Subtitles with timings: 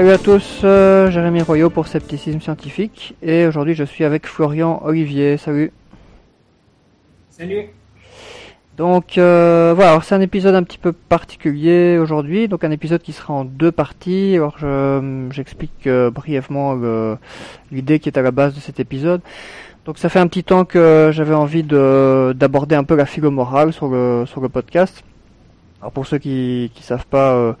[0.00, 4.80] Salut à tous, euh, Jérémy Royot pour Scepticisme Scientifique et aujourd'hui je suis avec Florian
[4.82, 5.36] Olivier.
[5.36, 5.72] Salut.
[7.28, 7.66] Salut.
[8.78, 13.12] Donc euh, voilà, c'est un épisode un petit peu particulier aujourd'hui, donc un épisode qui
[13.12, 14.36] sera en deux parties.
[14.36, 14.56] Alors
[15.32, 16.78] j'explique euh, brièvement
[17.70, 19.20] l'idée qui est à la base de cet épisode.
[19.84, 23.88] Donc ça fait un petit temps que j'avais envie d'aborder un peu la philo-morale sur
[23.88, 25.04] le, sur le podcast.
[25.80, 27.52] Alors pour ceux qui ne savent pas euh,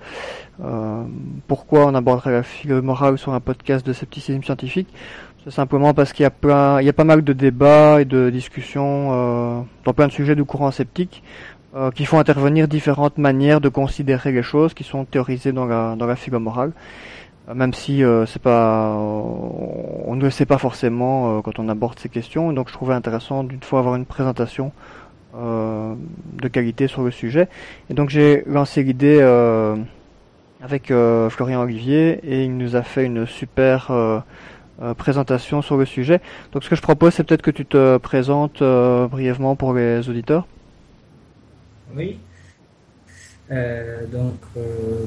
[0.62, 1.04] euh,
[1.48, 4.88] pourquoi on aborderait la philo morale sur un podcast de scepticisme scientifique,
[5.42, 8.04] c'est simplement parce qu'il y a plein, il y a pas mal de débats et
[8.04, 11.22] de discussions euh, dans plein de sujets du courant sceptique
[11.94, 16.06] qui font intervenir différentes manières de considérer les choses qui sont théorisées dans la dans
[16.06, 16.72] la philo morale,
[17.54, 22.52] même si c'est pas, on ne le sait pas forcément quand on aborde ces questions.
[22.52, 24.72] Donc je trouvais intéressant d'une fois avoir une présentation
[25.34, 25.94] euh,
[26.42, 27.48] de qualité sur le sujet.
[27.88, 29.76] Et donc j'ai lancé l'idée euh,
[30.60, 33.92] avec euh, Florian Olivier et il nous a fait une super
[34.96, 36.20] présentation sur le sujet.
[36.52, 38.60] Donc ce que je propose, c'est peut-être que tu te présentes
[39.10, 40.48] brièvement pour les auditeurs.
[41.94, 42.18] Oui.
[43.50, 44.34] donc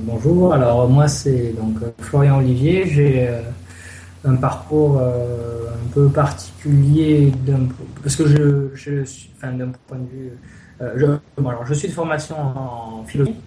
[0.01, 0.53] bonjour.
[0.53, 2.85] Alors moi c'est donc Florian Olivier.
[2.85, 3.27] J'ai
[4.25, 7.31] un parcours euh, un peu particulier
[8.01, 10.29] parce que je, je suis, enfin, d'un point de vue,
[10.81, 11.05] euh, je,
[11.41, 13.37] alors, je suis de formation en philosophie.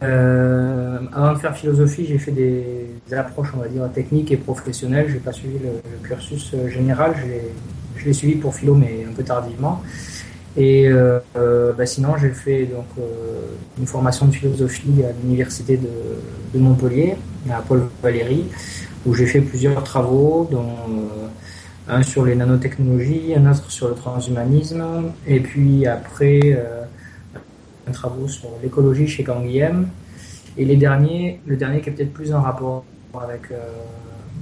[0.00, 5.08] Euh, avant de faire philosophie, j'ai fait des, approches, on va dire, techniques et professionnelles.
[5.08, 5.70] J'ai pas suivi le,
[6.06, 7.14] cursus général.
[7.96, 9.82] Je l'ai suivi pour philo, mais un peu tardivement.
[10.56, 10.88] Et
[11.34, 12.86] bah, sinon, j'ai fait donc
[13.76, 15.88] une formation de philosophie à l'université de,
[16.54, 17.16] de, Montpellier,
[17.50, 18.44] à Paul Valéry
[19.06, 21.28] où j'ai fait plusieurs travaux, dont euh,
[21.88, 24.84] un sur les nanotechnologies, un autre sur le transhumanisme,
[25.26, 26.82] et puis après euh,
[27.86, 29.88] un travaux sur l'écologie chez Canguilhem.
[30.56, 32.84] Et les derniers, le dernier qui est peut-être plus en rapport
[33.22, 33.56] avec euh,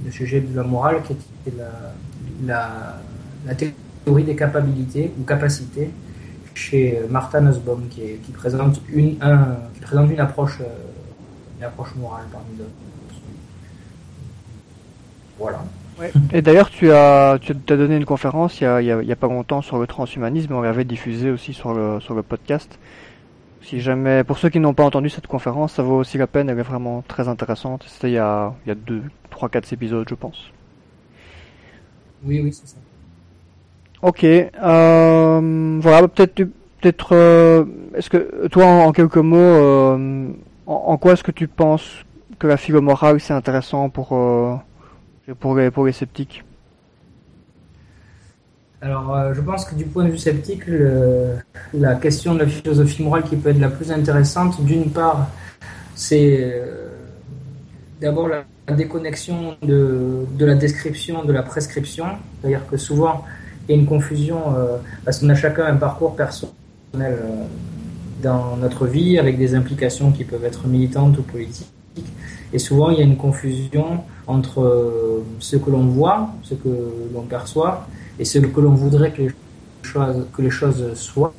[0.03, 1.57] le sujet de la morale, qui était
[2.45, 2.99] la,
[3.55, 5.89] théorie des capacités ou capacités
[6.53, 10.59] chez Martha Nussbaum, qui, présente une, un, qui présente une approche,
[11.59, 12.96] une approche morale parmi d'autres.
[15.37, 15.59] Voilà.
[16.31, 19.15] Et d'ailleurs, tu as, tu as donné une conférence il y, a, il, y a,
[19.15, 20.53] pas longtemps sur le transhumanisme.
[20.53, 22.77] On l'avait diffusé aussi sur le, sur le podcast.
[23.61, 26.49] Si jamais, pour ceux qui n'ont pas entendu cette conférence, ça vaut aussi la peine.
[26.49, 27.83] Elle est vraiment très intéressante.
[27.87, 30.51] C'était il y a, il y a deux, trois, quatre épisodes, je pense.
[32.23, 32.77] Oui, oui, c'est ça.
[34.01, 34.23] Ok.
[34.23, 37.15] Euh, voilà, peut-être, peut-être.
[37.15, 37.65] Euh,
[37.95, 40.29] est-ce que toi, en, quelques mots, euh,
[40.67, 42.05] en, en, quoi est-ce que tu penses
[42.39, 44.55] que la philo morale c'est intéressant pour euh,
[45.33, 46.43] pour les, pour les sceptiques
[48.79, 50.61] alors, euh, je pense que du point de vue sceptique,
[51.73, 55.29] la question de la philosophie morale qui peut être la plus intéressante, d'une part,
[55.95, 56.89] c'est euh,
[57.99, 58.43] d'abord la,
[58.75, 62.05] déconnexion de, de, la description de la prescription.
[62.39, 63.25] C'est-à-dire que souvent,
[63.67, 67.17] il y a une confusion, euh, parce qu'on a chacun un parcours personnel
[68.21, 71.73] dans notre vie, avec des implications qui peuvent être militantes ou politiques.
[72.53, 76.69] Et souvent, il y a une confusion entre euh, ce que l'on voit, ce que
[77.13, 77.87] l'on perçoit,
[78.19, 79.23] et ce que l'on voudrait que
[80.41, 81.33] les choses, soient.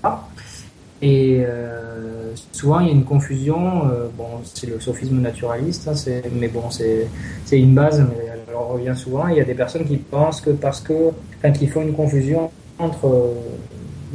[1.00, 3.88] Et euh, souvent, il y a une confusion.
[3.88, 5.93] Euh, bon, c'est le sophisme naturaliste, hein,
[6.32, 7.09] mais bon, c'est
[7.53, 9.28] une base, mais elle revient souvent.
[9.28, 11.10] Il y a des personnes qui pensent que parce que,
[11.44, 13.34] enfin, une confusion entre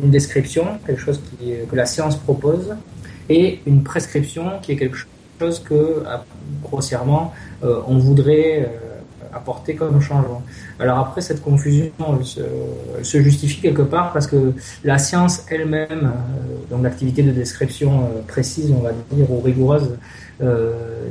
[0.01, 2.73] une description, quelque chose que la science propose,
[3.29, 4.97] et une prescription qui est quelque
[5.51, 6.03] que,
[6.61, 7.33] grossièrement,
[7.63, 8.67] euh, on voudrait euh,
[9.33, 10.41] apporter comme changement.
[10.79, 12.25] Alors après, cette confusion elle
[13.05, 18.71] se, justifie quelque part parce que la science elle-même, euh, donc l'activité de description précise,
[18.71, 19.97] on va dire, ou rigoureuse,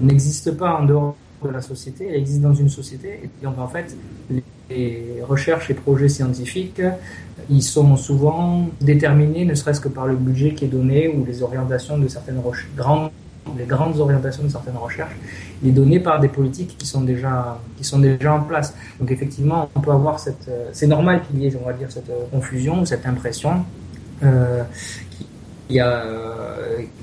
[0.03, 3.20] n'existe pas en dehors de la société, elle existe dans une société.
[3.25, 3.96] Et donc en fait,
[4.69, 6.82] les recherches et projets scientifiques,
[7.49, 11.43] ils sont souvent déterminés, ne serait-ce que par le budget qui est donné ou les
[11.43, 12.40] orientations de certaines
[12.76, 13.11] grandes
[13.56, 15.15] les grandes orientations de certaines recherches,
[15.62, 18.75] il est donné par des politiques qui sont déjà, qui sont déjà en place.
[19.00, 20.49] Donc effectivement, on peut avoir cette...
[20.49, 23.65] Euh, c'est normal qu'il y ait, on va dire, cette euh, confusion, cette impression
[24.23, 24.62] euh,
[25.11, 26.05] qu'il y, a,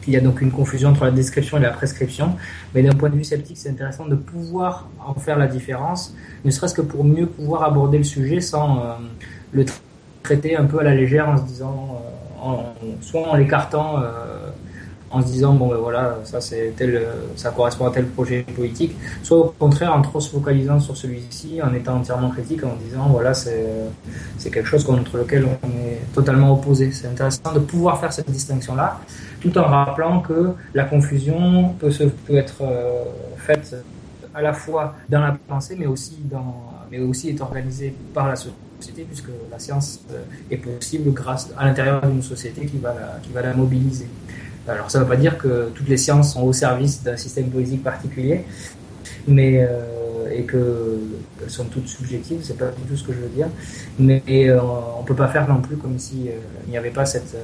[0.01, 2.35] qu'il y a donc une confusion entre la description et la prescription.
[2.73, 6.15] Mais d'un point de vue sceptique, c'est intéressant de pouvoir en faire la différence,
[6.45, 8.83] ne serait-ce que pour mieux pouvoir aborder le sujet sans
[9.51, 9.65] le
[10.23, 12.01] traiter un peu à la légère en se disant,
[13.01, 13.95] soit en l'écartant
[15.11, 17.01] en se disant bon ben voilà ça c'est tel
[17.35, 21.61] ça correspond à tel projet politique soit au contraire en trop se focalisant sur celui-ci
[21.61, 23.65] en étant entièrement critique en disant voilà c'est
[24.37, 28.29] c'est quelque chose contre lequel on est totalement opposé c'est intéressant de pouvoir faire cette
[28.29, 28.99] distinction là
[29.41, 33.03] tout en rappelant que la confusion peut se peut être euh,
[33.37, 33.75] faite
[34.33, 38.35] à la fois dans la pensée, mais aussi, dans, mais aussi est organisée par la
[38.35, 43.31] société, puisque la science euh, est possible grâce à l'intérieur d'une société qui va, qui
[43.31, 44.07] va la mobiliser.
[44.67, 47.49] Alors ça ne veut pas dire que toutes les sciences sont au service d'un système
[47.49, 48.43] politique particulier,
[49.27, 50.99] mais euh, et que
[51.41, 53.47] elles sont toutes subjectives, c'est pas du tout ce que je veux dire.
[53.97, 54.59] Mais euh,
[54.99, 56.33] on peut pas faire non plus comme si euh,
[56.67, 57.35] il n'y avait pas cette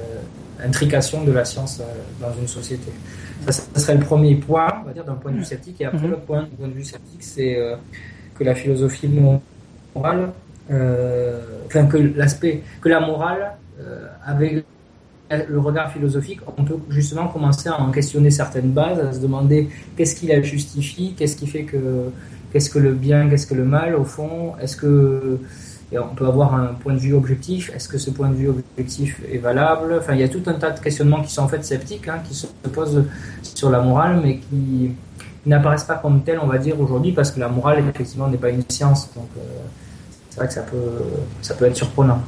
[0.62, 1.82] intrication de la science
[2.20, 2.90] dans une société.
[3.48, 5.80] Ça, serait le premier point, on va dire, d'un point de vue sceptique.
[5.80, 6.10] Et après, mhm.
[6.10, 7.58] le point, point de vue sceptique, c'est
[8.38, 9.08] que la philosophie
[9.94, 10.32] morale,
[10.70, 13.56] enfin que l'aspect, que la morale
[14.24, 14.64] avait
[15.30, 19.68] le regard philosophique, on peut justement commencer à en questionner certaines bases, à se demander
[19.96, 22.10] qu'est-ce qui la justifie, qu'est-ce qui fait que
[22.52, 25.40] qu'est-ce que le bien, qu'est-ce que le mal au fond, est-ce que
[25.92, 29.20] on peut avoir un point de vue objectif, est-ce que ce point de vue objectif
[29.30, 29.96] est valable?
[29.98, 32.20] Enfin, il y a tout un tas de questionnements qui sont en fait sceptiques, hein,
[32.26, 33.04] qui se posent
[33.42, 34.92] sur la morale, mais qui
[35.46, 38.50] n'apparaissent pas comme tels, on va dire, aujourd'hui, parce que la morale, effectivement, n'est pas
[38.50, 39.10] une science.
[39.14, 39.40] Donc, euh,
[40.30, 41.02] c'est vrai que ça peut,
[41.40, 42.20] ça peut être surprenant.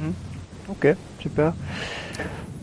[0.00, 0.70] Mmh.
[0.70, 1.52] Ok, super.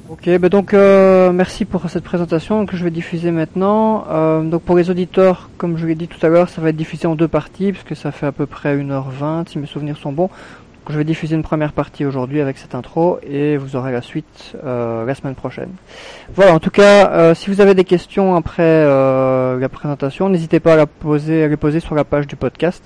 [0.09, 4.03] Ok, ben donc euh, merci pour cette présentation que je vais diffuser maintenant.
[4.09, 6.75] Euh, donc pour les auditeurs, comme je l'ai dit tout à l'heure, ça va être
[6.75, 10.11] diffusé en deux parties puisque ça fait à peu près 1h20 si mes souvenirs sont
[10.11, 10.27] bons.
[10.27, 14.01] Donc, je vais diffuser une première partie aujourd'hui avec cette intro et vous aurez la
[14.01, 15.69] suite euh, la semaine prochaine.
[16.35, 20.75] Voilà, en tout cas, si vous avez des questions après la présentation, n'hésitez pas à,
[20.75, 22.83] la poser, à les poser sur la page du podcast.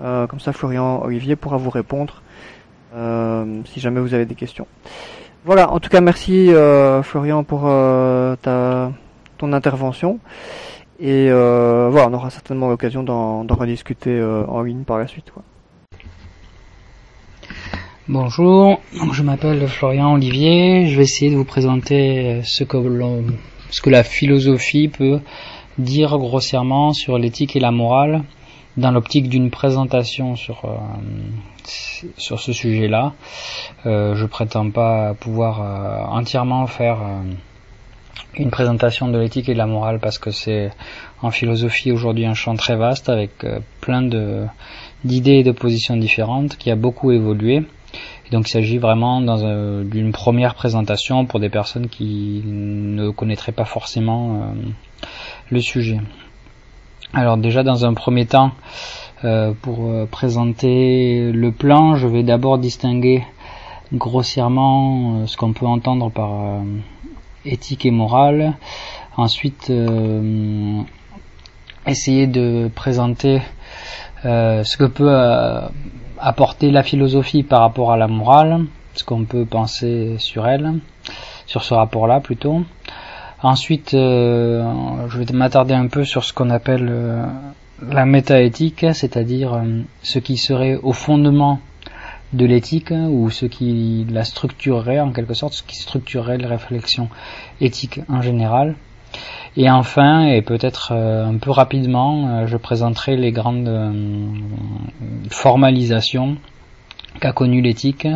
[0.00, 2.20] comme ça, Florian Olivier pourra vous répondre
[2.92, 4.66] si jamais vous avez des questions.
[5.44, 8.92] Voilà, en tout cas, merci euh, Florian pour euh, ta,
[9.38, 10.18] ton intervention.
[11.00, 15.32] Et euh, voilà, on aura certainement l'occasion d'en rediscuter en ligne par la suite.
[18.08, 18.80] Bonjour,
[19.12, 20.88] je m'appelle Florian Olivier.
[20.88, 22.78] Je vais essayer de vous présenter ce que,
[23.70, 25.20] ce que la philosophie peut
[25.78, 28.24] dire grossièrement sur l'éthique et la morale
[28.78, 30.64] dans l'optique d'une présentation sur
[32.16, 33.12] sur ce sujet-là.
[33.86, 37.22] Euh, je prétends pas pouvoir euh, entièrement faire euh,
[38.36, 40.70] une présentation de l'éthique et de la morale parce que c'est
[41.22, 43.44] en philosophie aujourd'hui un champ très vaste avec
[43.80, 44.44] plein de
[45.04, 47.64] d'idées et de positions différentes qui a beaucoup évolué.
[48.30, 49.20] Donc il s'agit vraiment
[49.82, 54.52] d'une première présentation pour des personnes qui ne connaîtraient pas forcément
[55.50, 55.98] le sujet.
[57.14, 58.52] Alors déjà dans un premier temps,
[59.24, 63.24] euh, pour euh, présenter le plan, je vais d'abord distinguer
[63.94, 66.30] grossièrement euh, ce qu'on peut entendre par
[67.46, 68.54] éthique et morale.
[69.16, 69.72] Ensuite,
[71.86, 73.40] essayer de présenter
[74.22, 75.12] ce que peut
[76.20, 80.74] apporter la philosophie par rapport à la morale, ce qu'on peut penser sur elle,
[81.46, 82.62] sur ce rapport-là plutôt.
[83.42, 86.90] Ensuite, je vais m'attarder un peu sur ce qu'on appelle
[87.86, 91.60] la métaéthique, c'est-à-dire euh, ce qui serait au fondement
[92.32, 97.08] de l'éthique ou ce qui la structurerait en quelque sorte, ce qui structurerait la réflexion
[97.60, 98.74] éthique en général.
[99.56, 103.94] Et enfin, et peut-être euh, un peu rapidement, euh, je présenterai les grandes
[105.30, 106.36] formalisations
[107.20, 108.06] qu'a connu l'éthique.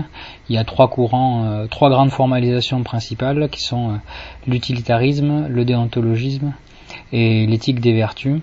[0.49, 3.99] Il y a trois courants, trois grandes formalisations principales qui sont
[4.47, 6.53] l'utilitarisme, le déontologisme
[7.13, 8.41] et l'éthique des vertus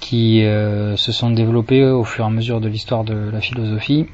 [0.00, 4.06] qui euh, se sont développés au fur et à mesure de l'histoire de la philosophie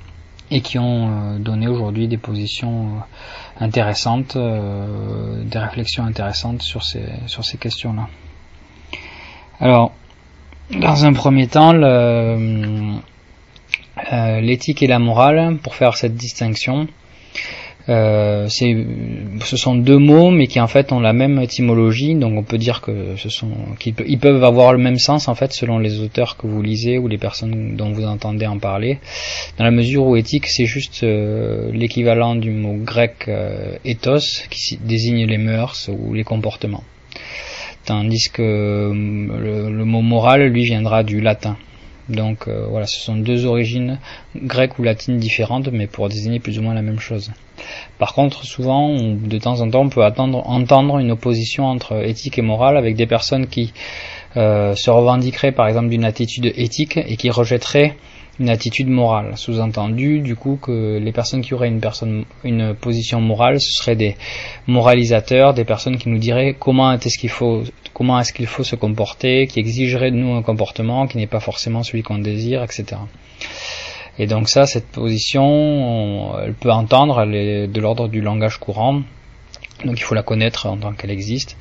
[0.53, 7.59] et qui ont euh, donné aujourd'hui des positions euh, intéressantes, des réflexions intéressantes sur ces
[7.59, 8.07] questions-là.
[9.59, 9.93] Alors,
[10.71, 11.73] dans un premier temps,
[14.11, 16.89] l'éthique et la morale, pour faire cette distinction,
[17.89, 22.43] euh, ce sont deux mots, mais qui en fait ont la même étymologie, donc on
[22.43, 26.01] peut dire que ce sont, qu'ils peuvent avoir le même sens en fait selon les
[26.01, 28.99] auteurs que vous lisez ou les personnes dont vous entendez en parler,
[29.59, 34.77] dans la mesure où éthique c'est juste euh, l'équivalent du mot grec euh, ethos qui
[34.77, 36.85] désigne les mœurs ou les comportements,
[37.87, 41.57] tandis que le, mot moral lui viendra du latin.
[42.11, 43.99] Donc voilà, ce sont deux origines
[44.37, 47.31] grecques ou latines différentes, mais pour désigner plus ou moins la même chose.
[47.99, 52.43] Par contre, souvent, de temps en temps, on peut entendre une opposition entre éthique et
[52.43, 53.73] morale avec des personnes qui
[54.37, 57.97] euh, se revendiqueraient par exemple d'une attitude éthique et qui rejetteraient
[58.41, 59.37] une attitude morale.
[59.37, 63.97] Sous-entendu, du coup, que les personnes qui auraient une, personne, une position morale, ce seraient
[63.97, 64.17] des
[64.67, 68.77] moralisateurs, des personnes qui nous diraient comment est-ce qu'il faut, comment est-ce qu'il faut se
[68.77, 72.97] comporter, qui exigeraient de nous un comportement qui n'est pas forcément celui qu'on désire, etc.
[74.19, 79.03] Et donc ça, cette position, elle peut entendre, elle est de l'ordre du langage courant.
[79.85, 81.57] Donc il faut la connaître en tant qu'elle existe.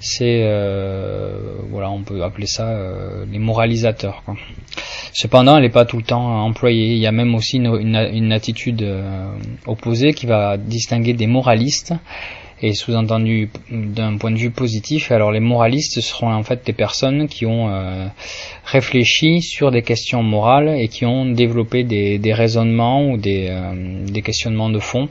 [0.00, 4.22] C'est euh, voilà, on peut appeler ça euh, les moralisateurs.
[5.12, 6.92] Cependant, elle n'est pas tout le temps employée.
[6.92, 9.28] Il y a même aussi une, attitude euh,
[9.66, 11.94] opposée qui va distinguer des moralistes
[12.64, 15.10] et sous-entendu d'un point de vue positif.
[15.10, 17.68] Alors les moralistes seront en fait des personnes qui ont
[18.64, 23.52] réfléchi sur des questions morales et qui ont développé des, des raisonnements ou des,
[24.24, 25.08] questionnements de fond,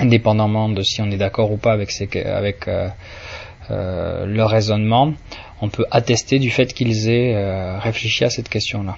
[0.00, 5.12] indépendamment de si on est d'accord ou pas avec, avec euh, leur raisonnement.
[5.60, 8.96] On peut attester du fait qu'ils aient réfléchi à cette question-là.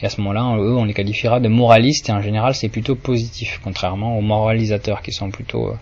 [0.00, 2.94] Et à ce moment-là, eux, on les qualifiera de moralistes, et en général, c'est plutôt
[2.94, 5.74] positif, contrairement aux moralisateurs qui sont plutôt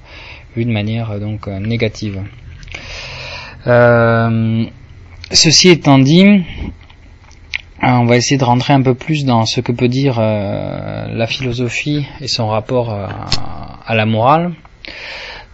[0.62, 2.22] de manière euh, donc euh, négative.
[3.66, 4.64] Euh,
[5.32, 6.44] ceci étant dit,
[7.82, 12.06] on va essayer de rentrer un peu plus dans ce que peut dire la philosophie
[12.20, 14.52] et son rapport à, la morale.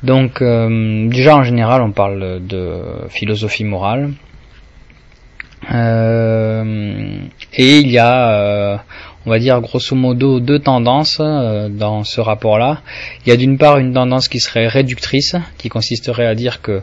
[0.03, 4.11] Donc déjà en général on parle de philosophie morale.
[5.71, 8.85] et il y a
[9.27, 12.83] on va dire grosso modo deux tendances euh, dans ce rapport-là.
[13.25, 16.83] Il y a d'une part une tendance qui serait réductrice, qui consisterait à dire que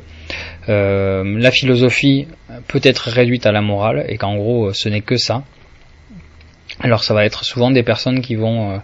[0.70, 2.28] euh, la philosophie
[2.68, 5.44] peut être réduite à la morale et qu'en gros ce n'est que ça.
[6.80, 8.78] Alors ça va être souvent des personnes qui vont euh,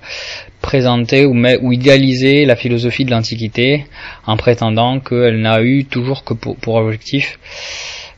[0.61, 3.85] présenter ou, idéaliser la philosophie de l'Antiquité
[4.25, 7.39] en prétendant qu'elle n'a eu toujours que pour objectif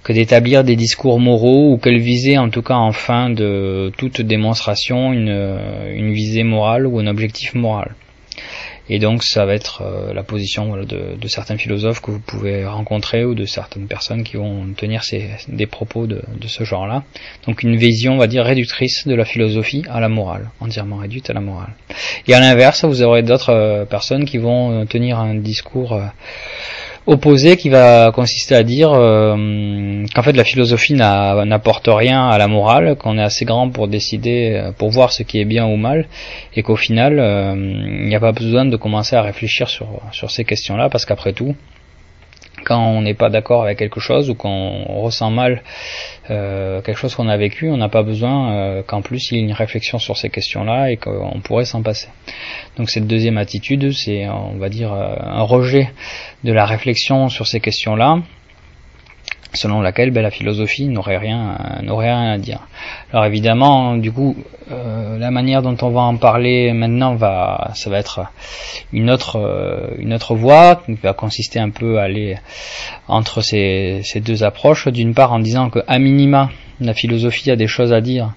[0.04, 4.22] que d'établir des discours moraux ou qu'elle visait en tout cas en fin de toute
[4.22, 5.60] démonstration une,
[5.94, 7.96] une visée morale ou un objectif moral.
[8.90, 12.66] Et donc ça va être euh, la position de, de, certains philosophes que vous pouvez
[12.66, 17.04] rencontrer ou de certaines personnes qui vont tenir ces, des propos de, ce genre-là.
[17.48, 21.30] Donc une vision, on va dire, réductrice de la philosophie à la morale, entièrement réduite
[21.30, 21.74] à la morale.
[22.28, 26.00] Et à l'inverse, vous aurez d'autres euh, personnes qui vont euh, tenir un discours
[27.08, 32.48] opposé qui va consister à dire euh, qu'en fait la philosophie n'apporte rien à la
[32.48, 35.78] morale, qu'on est assez grand pour décider, euh, pour voir ce qui est bien ou
[35.78, 36.08] mal,
[36.56, 40.32] et qu'au final euh, il n'y a pas besoin de commencer à réfléchir sur, sur
[40.32, 41.56] ces questions-là, parce qu'après tout,
[42.66, 45.64] quand on n'est pas d'accord avec quelque chose ou qu'on ressent mal
[46.30, 49.40] euh, quelque chose qu'on a vécu, on n'a pas besoin euh, qu'en plus il y
[49.40, 52.10] ait une réflexion sur ces questions-là et qu'on pourrait s'en passer.
[52.78, 55.92] Donc cette deuxième attitude, c'est on va dire euh, un rejet
[56.44, 58.20] de la réflexion sur ces questions-là
[59.56, 62.60] selon laquelle ben, la philosophie n'aurait rien, n'aurait rien à dire.
[63.12, 64.36] Alors évidemment, du coup,
[64.72, 68.22] euh, la manière dont on va en parler maintenant va, ça va être
[68.92, 72.38] une autre, euh, une autre voie qui va consister un peu à aller
[73.08, 74.88] entre ces, deux approches.
[74.88, 78.34] D'une part, en disant que à minima, la philosophie a des choses à dire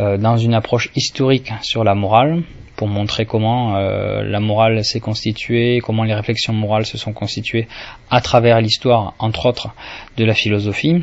[0.00, 2.42] euh, dans une approche historique sur la morale,
[2.78, 7.66] pour montrer comment euh, la morale s'est constituée, comment les réflexions morales se sont constituées
[8.08, 9.70] à travers l'histoire, entre autres,
[10.16, 11.02] de la philosophie.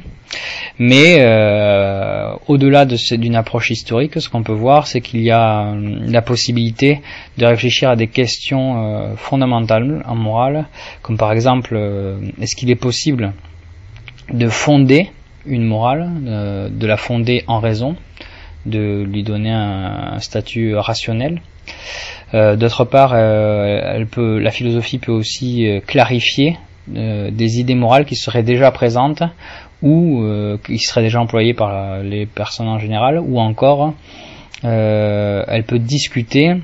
[0.79, 5.99] Mais euh, au-delà d'une approche historique, ce qu'on peut voir, c'est qu'il y a euh,
[6.07, 7.01] la possibilité
[7.37, 10.67] de réfléchir à des questions fondamentales en morale,
[11.01, 11.77] comme par exemple,
[12.39, 13.33] est-ce qu'il est possible
[14.31, 15.11] de fonder
[15.45, 16.09] une morale,
[16.71, 17.97] de la fonder en raison,
[18.65, 21.41] de lui donner un statut rationnel?
[21.41, 21.54] euh,
[22.33, 28.69] d'autre part, euh, la philosophie peut aussi euh, clarifier des idées morales qui seraient déjà
[28.69, 29.23] présentes
[29.81, 30.23] ou
[30.63, 33.95] qui seraient déjà employées par les personnes en général, ou encore
[34.61, 36.57] elle peut discuter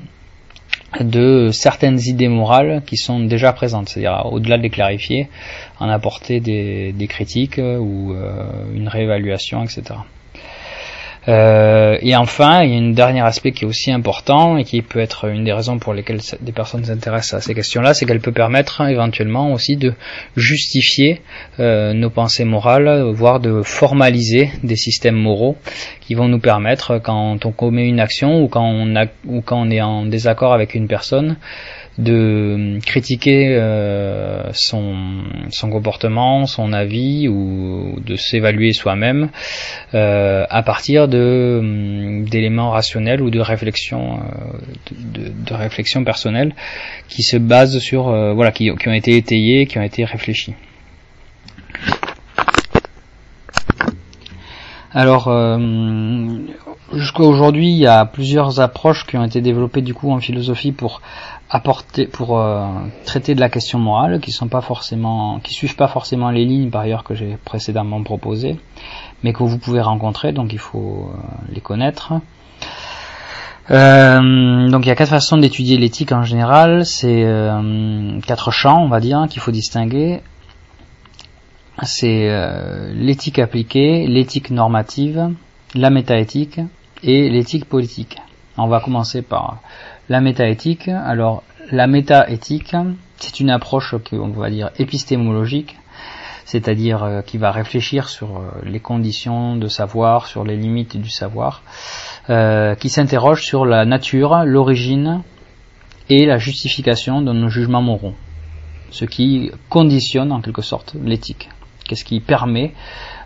[1.00, 5.28] de certaines idées morales qui sont déjà présentes, c'est-à-dire au-delà de les clarifier,
[5.80, 8.14] en apporter des critiques ou
[8.72, 9.96] une réévaluation, etc.
[11.28, 14.82] Euh, et enfin, il y a un dernier aspect qui est aussi important et qui
[14.82, 18.20] peut être une des raisons pour lesquelles des personnes s'intéressent à ces questions-là, c'est qu'elle
[18.20, 19.94] peut permettre éventuellement aussi de
[20.36, 21.20] justifier
[21.60, 25.56] euh, nos pensées morales, voire de formaliser des systèmes moraux
[26.00, 30.52] qui vont nous permettre, quand on commet une action ou quand on est en désaccord
[30.52, 31.36] avec une personne,
[31.98, 39.28] de critiquer euh, son, son, comportement, son avis ou de s'évaluer soi-même
[39.94, 46.54] euh, à partir de d'éléments rationnels ou de réflexion euh, de, réflexion personnelle
[47.08, 50.54] qui se basent sur euh, voilà qui, qui ont été étayés, qui ont été réfléchis.
[54.94, 55.56] Alors, euh,
[56.92, 60.72] jusqu'à aujourd'hui, il y a plusieurs approches qui ont été développées du coup en philosophie
[60.72, 61.00] pour
[61.52, 62.66] apporter, pour euh,
[63.04, 66.70] traiter de la question morale, qui sont pas forcément, qui suivent pas forcément les lignes
[66.70, 68.58] par ailleurs que j'ai précédemment proposées,
[69.22, 71.16] mais que vous pouvez rencontrer, donc il faut euh,
[71.50, 72.14] les connaître.
[73.70, 78.82] Euh, donc il y a quatre façons d'étudier l'éthique en général, c'est euh, quatre champs
[78.82, 80.20] on va dire qu'il faut distinguer.
[81.82, 85.30] C'est euh, l'éthique appliquée, l'éthique normative,
[85.74, 86.60] la métaéthique
[87.02, 88.18] et l'éthique politique.
[88.58, 89.58] On va commencer par
[90.08, 90.88] la métaéthique.
[90.88, 92.74] Alors la métaéthique,
[93.16, 95.76] c'est une approche qu'on va dire épistémologique,
[96.44, 101.62] c'est-à-dire qui va réfléchir sur les conditions de savoir, sur les limites du savoir,
[102.30, 105.22] euh, qui s'interroge sur la nature, l'origine
[106.08, 108.14] et la justification de nos jugements moraux,
[108.90, 111.48] ce qui conditionne en quelque sorte l'éthique.
[111.84, 112.74] Qu'est-ce qui permet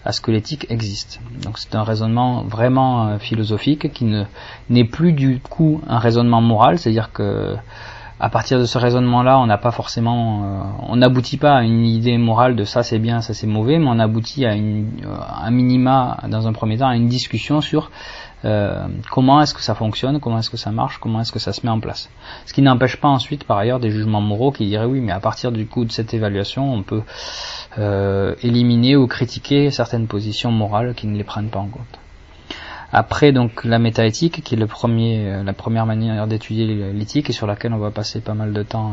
[0.06, 1.20] à ce que l'éthique existe.
[1.42, 4.25] Donc c'est un raisonnement vraiment euh, philosophique qui ne
[4.70, 7.56] n'est plus du coup un raisonnement moral, c'est-à-dire que
[8.18, 11.84] à partir de ce raisonnement-là, on n'a pas forcément, euh, on n'aboutit pas à une
[11.84, 14.86] idée morale de ça c'est bien, ça c'est mauvais, mais on aboutit à une,
[15.42, 17.90] un minima, dans un premier temps, à une discussion sur
[18.44, 21.52] euh, comment est-ce que ça fonctionne, comment est-ce que ça marche, comment est-ce que ça
[21.52, 22.10] se met en place?
[22.44, 25.20] Ce qui n'empêche pas ensuite par ailleurs des jugements moraux qui diraient oui mais à
[25.20, 27.02] partir du coup de cette évaluation on peut
[27.78, 31.98] euh, éliminer ou critiquer certaines positions morales qui ne les prennent pas en compte.
[32.92, 37.32] Après donc la métaéthique qui est le premier, euh, la première manière d'étudier l'éthique et
[37.32, 38.92] sur laquelle on va passer pas mal de temps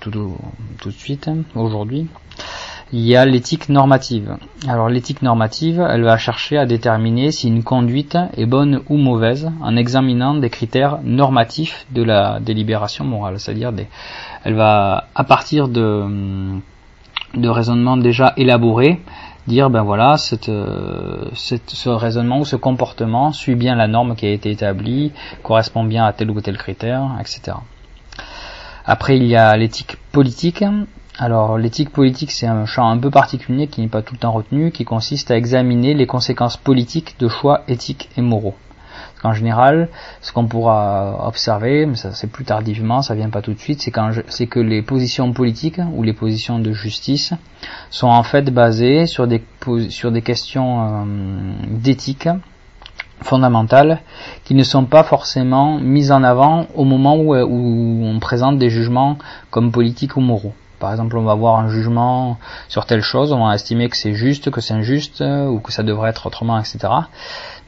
[0.00, 0.36] tout,
[0.80, 2.08] tout de suite aujourd'hui
[2.92, 4.36] il y a l'éthique normative.
[4.66, 9.50] Alors l'éthique normative, elle va chercher à déterminer si une conduite est bonne ou mauvaise
[9.60, 13.88] en examinant des critères normatifs de la délibération morale, c'est-à-dire des,
[14.44, 16.58] elle va à partir de,
[17.34, 19.00] de raisonnements déjà élaborés
[19.46, 20.50] dire ben voilà cette,
[21.34, 26.04] ce raisonnement ou ce comportement suit bien la norme qui a été établie, correspond bien
[26.04, 27.56] à tel ou tel critère, etc.
[28.84, 30.62] Après il y a l'éthique politique
[31.18, 34.32] alors l'éthique politique c'est un champ un peu particulier qui n'est pas tout le temps
[34.32, 38.54] retenu, qui consiste à examiner les conséquences politiques de choix éthiques et moraux.
[39.24, 39.88] En général,
[40.20, 43.80] ce qu'on pourra observer, mais ça c'est plus tardivement, ça vient pas tout de suite,
[43.80, 47.34] c'est que les positions politiques ou les positions de justice
[47.90, 49.42] sont en fait basées sur des,
[50.22, 51.04] questions euh,
[51.68, 52.28] d'éthique
[53.20, 54.02] fondamentales
[54.44, 59.18] qui ne sont pas forcément mises en avant au moment où on présente des jugements
[59.50, 60.54] comme politiques ou moraux.
[60.78, 62.38] Par exemple, on va avoir un jugement
[62.68, 65.72] sur telle chose, on va estimer que c'est juste, que c'est injuste, euh, ou que
[65.72, 66.78] ça devrait être autrement, etc.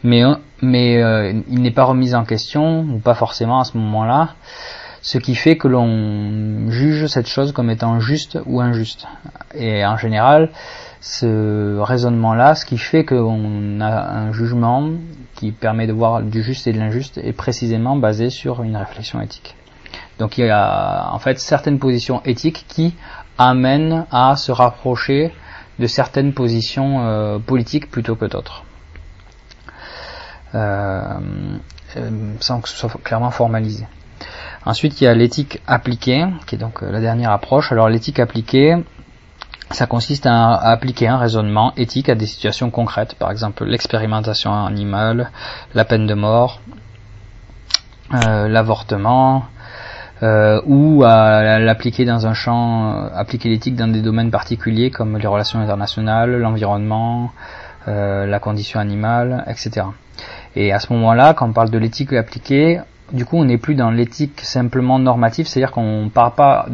[0.02, 4.34] Mais, euh, euh, il n'est pas remis en question, ou pas forcément à ce moment-là,
[5.02, 9.06] ce qui fait que l'on juge cette chose comme étant juste ou injuste.
[9.54, 10.50] Et en général,
[11.00, 14.90] ce raisonnement-là, ce qui fait qu'on a un jugement
[15.34, 19.20] qui permet de voir du juste et de l'injuste, est précisément basé sur une réflexion
[19.22, 19.56] éthique.
[20.20, 22.94] Donc il y a en fait certaines positions éthiques qui
[23.38, 25.32] amènent à se rapprocher
[25.78, 28.64] de certaines positions euh, politiques plutôt que d'autres.
[30.54, 31.18] Euh,
[31.96, 33.86] euh, sans que ce soit clairement formalisé.
[34.66, 37.72] Ensuite, il y a l'éthique appliquée, qui est donc la dernière approche.
[37.72, 38.76] Alors l'éthique appliquée,
[39.70, 45.30] ça consiste à, appliquer un raisonnement éthique à des situations concrètes, par exemple l'expérimentation animale,
[45.72, 46.60] la peine de mort,
[48.10, 49.46] l'avortement,
[50.22, 55.16] euh, ou à l'appliquer dans un champ, euh, appliquer l'éthique dans des domaines particuliers comme
[55.16, 57.30] les relations internationales, l'environnement,
[57.88, 59.86] euh, la condition animale, etc.
[60.56, 62.80] Et à ce moment-là, quand on parle de l'éthique appliquée,
[63.12, 66.66] du coup, on n'est plus dans l'éthique simplement normative, c'est-à-dire qu'on ne part pas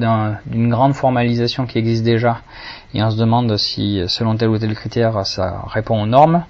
[0.46, 2.40] d'une grande formalisation qui existe déjà
[2.92, 6.44] et on se demande si, selon tel ou tel critère, ça répond aux normes.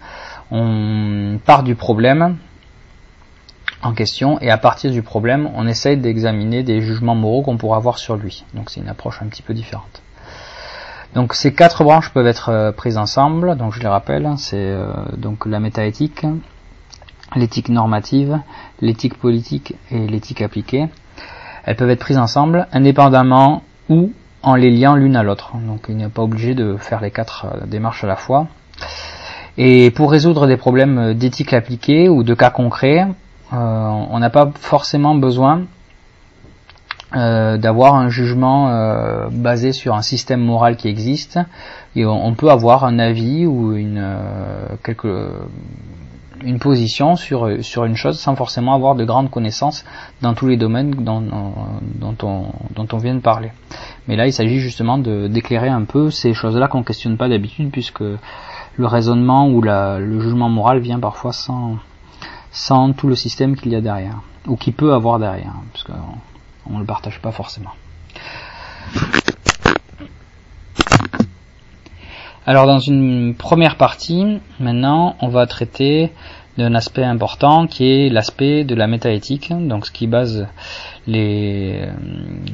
[0.50, 2.36] On part du problème
[3.82, 7.76] en question et à partir du problème, on essaye d'examiner des jugements moraux qu'on pourra
[7.76, 8.44] avoir sur lui.
[8.54, 10.02] Donc c'est une approche un petit peu différente.
[11.14, 14.92] Donc ces quatre branches peuvent être euh, prises ensemble, donc je les rappelle, c'est euh,
[15.16, 16.26] donc la métaéthique,
[17.34, 18.40] l'éthique normative,
[18.80, 20.88] l'éthique politique et l'éthique appliquée.
[21.64, 24.12] Elles peuvent être prises ensemble indépendamment ou
[24.42, 25.52] en les liant l'une à l'autre.
[25.56, 28.46] Donc il n'est pas obligé de faire les quatre euh, démarches à la fois.
[29.58, 33.06] Et pour résoudre des problèmes d'éthique appliquée ou de cas concrets,
[33.52, 35.62] on n'a pas forcément besoin
[37.14, 41.38] euh, d'avoir un jugement euh, basé sur un système moral qui existe
[41.94, 44.02] et on, peut avoir un avis ou une
[46.58, 49.84] position sur une chose sans forcément avoir de grandes connaissances
[50.20, 51.22] dans tous les domaines dont,
[52.22, 53.52] on, vient de parler.
[54.08, 58.00] Mais là, il s'agit justement d'éclairer un peu ces choses-là qu'on questionne pas d'habitude puisque
[58.00, 61.76] le raisonnement ou le jugement moral vient parfois sans
[62.56, 66.72] sans tout le système qu'il y a derrière, ou qui peut avoir derrière, parce qu'on
[66.72, 67.72] ne le partage pas forcément.
[72.46, 76.12] Alors dans une première partie, maintenant, on va traiter
[76.56, 80.48] d'un aspect important qui est l'aspect de la métaéthique, donc ce qui base
[81.06, 81.92] les euh,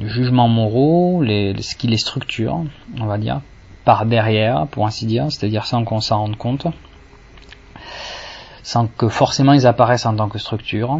[0.05, 2.65] jugements moraux, ce qui les structure,
[2.99, 3.39] on va dire,
[3.85, 6.67] par derrière, pour ainsi dire, c'est-à-dire sans qu'on s'en rende compte,
[8.63, 10.99] sans que forcément ils apparaissent en tant que structure.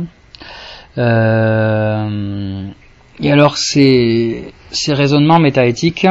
[0.97, 2.67] Euh,
[3.19, 6.07] et alors ces, ces raisonnements métaéthiques,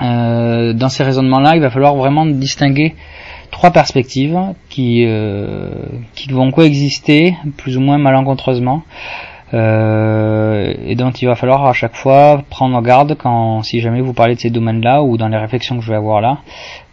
[0.00, 2.94] euh, dans ces raisonnements-là, il va falloir vraiment distinguer
[3.50, 5.70] trois perspectives qui, euh,
[6.14, 8.82] qui vont coexister plus ou moins malencontreusement
[9.54, 14.14] euh, et dont il va falloir à chaque fois prendre garde quand si jamais vous
[14.14, 16.38] parlez de ces domaines-là ou dans les réflexions que je vais avoir là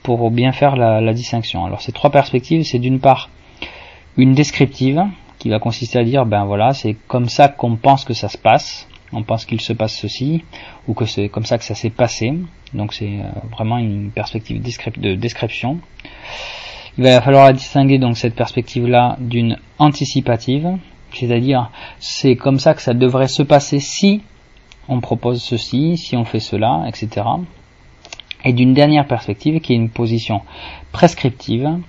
[0.03, 1.65] pour bien faire la, distinction.
[1.65, 3.29] Alors ces trois perspectives, c'est d'une part
[4.17, 5.03] une descriptive
[5.37, 8.37] qui va consister à dire ben voilà c'est comme ça qu'on pense que ça se
[8.37, 10.43] passe on pense qu'il se passe ceci,
[10.87, 12.33] ou que c'est comme ça que ça s'est passé.
[12.73, 15.79] Donc c'est euh, vraiment une perspective de description.
[16.97, 20.77] Il va falloir distinguer donc cette perspective-là d'une anticipative,
[21.13, 24.21] c'est-à-dire c'est comme ça que ça devrait se passer si
[24.87, 27.25] on propose ceci, si on fait cela, etc.
[28.45, 30.41] Et d'une dernière perspective qui est une position
[30.91, 31.79] prescriptive,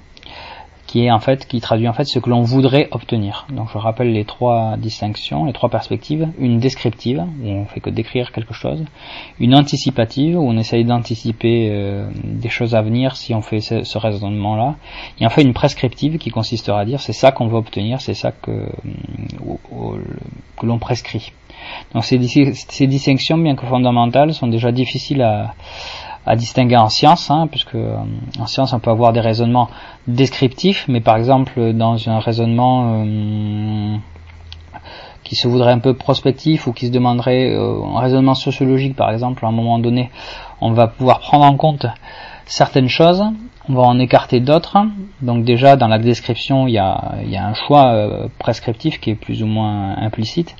[0.90, 3.46] qui est en fait qui traduit en fait ce que l'on voudrait obtenir.
[3.52, 7.90] Donc je rappelle les trois distinctions, les trois perspectives une descriptive où on fait que
[7.90, 8.84] décrire quelque chose,
[9.38, 13.98] une anticipative où on essaye d'anticiper euh, des choses à venir si on fait ce,
[13.98, 14.74] raisonnement-là,
[15.20, 18.32] et enfin une prescriptive qui consistera à dire c'est ça qu'on veut obtenir, c'est ça
[18.32, 18.66] que euh,
[20.56, 21.32] que l'on prescrit.
[21.94, 25.54] Donc ces distinctions, bien que fondamentales, sont déjà difficiles à
[26.26, 27.96] à distinguer en science, hein, puisque euh,
[28.38, 29.68] en science on peut avoir des raisonnements
[30.06, 33.96] descriptifs, mais par exemple dans un raisonnement euh,
[35.24, 39.10] qui se voudrait un peu prospectif ou qui se demanderait euh, un raisonnement sociologique par
[39.10, 40.10] exemple, à un moment donné,
[40.60, 41.86] on va pouvoir prendre en compte
[42.46, 43.22] certaines choses
[43.70, 44.78] on va en écarter d'autres.
[45.22, 49.42] Donc déjà dans la description, il y a, un choix euh, prescriptif qui est plus
[49.42, 50.56] ou moins implicite.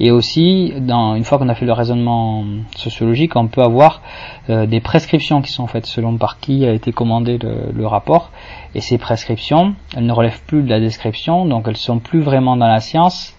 [0.00, 2.44] Et aussi, une fois qu'on a fait le raisonnement
[2.76, 4.02] sociologique, on peut avoir
[4.50, 8.30] euh, des prescriptions qui sont faites selon par qui a été commandé le, le, rapport.
[8.74, 12.56] Et ces prescriptions, elles ne relèvent plus de la description, donc elles sont plus vraiment
[12.56, 13.37] dans la science,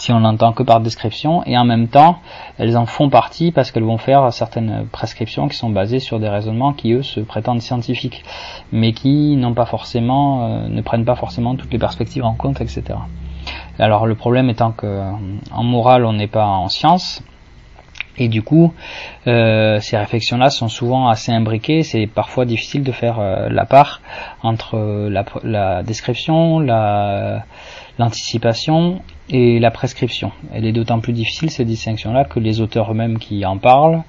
[0.00, 2.20] si on l'entend que par description, et en même temps,
[2.56, 6.28] elles en font partie parce qu'elles vont faire certaines prescriptions qui sont basées sur des
[6.28, 8.24] raisonnements qui eux se prétendent scientifiques,
[8.72, 12.62] mais qui n'ont pas forcément, euh, ne prennent pas forcément toutes les perspectives en compte,
[12.62, 12.82] etc.
[13.78, 15.02] Alors le problème étant que
[15.52, 17.22] en morale on n'est pas en science,
[18.16, 18.74] et du coup,
[19.26, 21.82] euh, ces réflexions-là sont souvent assez imbriquées.
[21.82, 24.02] C'est parfois difficile de faire euh, la part
[24.42, 24.76] entre
[25.08, 27.44] la, la description, la,
[28.00, 30.32] l'anticipation et la prescription.
[30.54, 34.02] Elle est d'autant plus difficile cette distinction-là que les auteurs eux-mêmes qui en parlent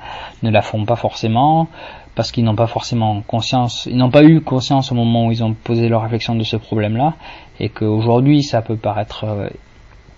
[0.44, 1.68] ne la font pas forcément
[2.16, 5.44] parce qu'ils n'ont pas forcément conscience, ils n'ont pas eu conscience au moment où ils
[5.44, 7.16] ont posé leur réflexion de ce problème-là
[7.60, 9.50] et qu'aujourd'hui ça peut paraître euh,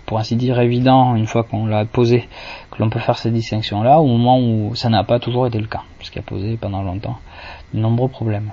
[0.06, 2.28] pour ainsi dire évident une fois qu'on l'a posé
[2.70, 5.66] que l'on peut faire cette distinction-là au moment où ça n'a pas toujours été le
[5.66, 7.18] cas, ce qui a posé pendant longtemps
[7.72, 8.52] de nombreux problèmes.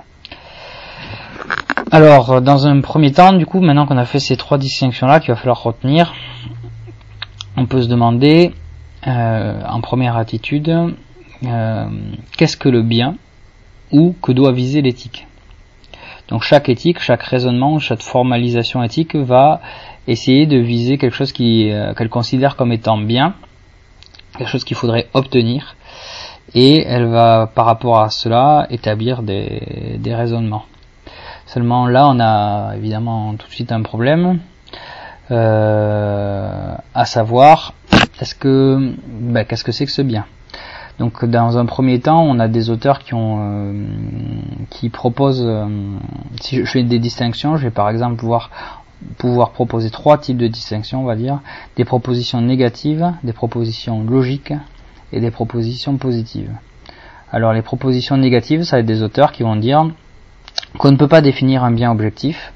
[1.94, 5.28] Alors, dans un premier temps, du coup, maintenant qu'on a fait ces trois distinctions-là qu'il
[5.28, 6.14] va falloir retenir,
[7.58, 8.54] on peut se demander,
[9.06, 10.74] euh, en première attitude,
[11.44, 11.84] euh,
[12.38, 13.16] qu'est-ce que le bien
[13.90, 15.26] ou que doit viser l'éthique?
[16.28, 19.60] Donc chaque éthique, chaque raisonnement, chaque formalisation éthique va
[20.08, 23.34] essayer de viser quelque chose euh, qu'elle considère comme étant bien,
[24.38, 25.76] quelque chose qu'il faudrait obtenir,
[26.54, 30.64] et elle va par rapport à cela établir des raisonnements.
[31.46, 34.38] Seulement là, on a évidemment tout de suite un problème,
[35.30, 37.74] euh, à savoir,
[38.20, 40.26] est-ce que, ben, qu'est-ce que c'est que ce bien?
[40.98, 43.86] Donc, dans un premier temps, on a des auteurs qui ont, euh,
[44.70, 45.66] qui proposent, euh,
[46.40, 48.50] si je fais des distinctions, je vais par exemple pouvoir
[49.18, 51.40] pouvoir proposer trois types de distinctions, on va dire,
[51.76, 54.52] des propositions négatives, des propositions logiques
[55.12, 56.52] et des propositions positives.
[57.32, 59.90] Alors les propositions négatives, ça va être des auteurs qui vont dire
[60.78, 62.52] qu'on ne peut pas définir un bien objectif,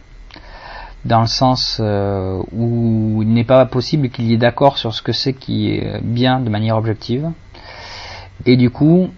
[1.05, 5.03] dans le sens euh, où il n'est pas possible qu'il y ait d'accord sur ce
[5.03, 7.31] que c'est qui est bien de manière objective.
[8.45, 9.09] Et du coup,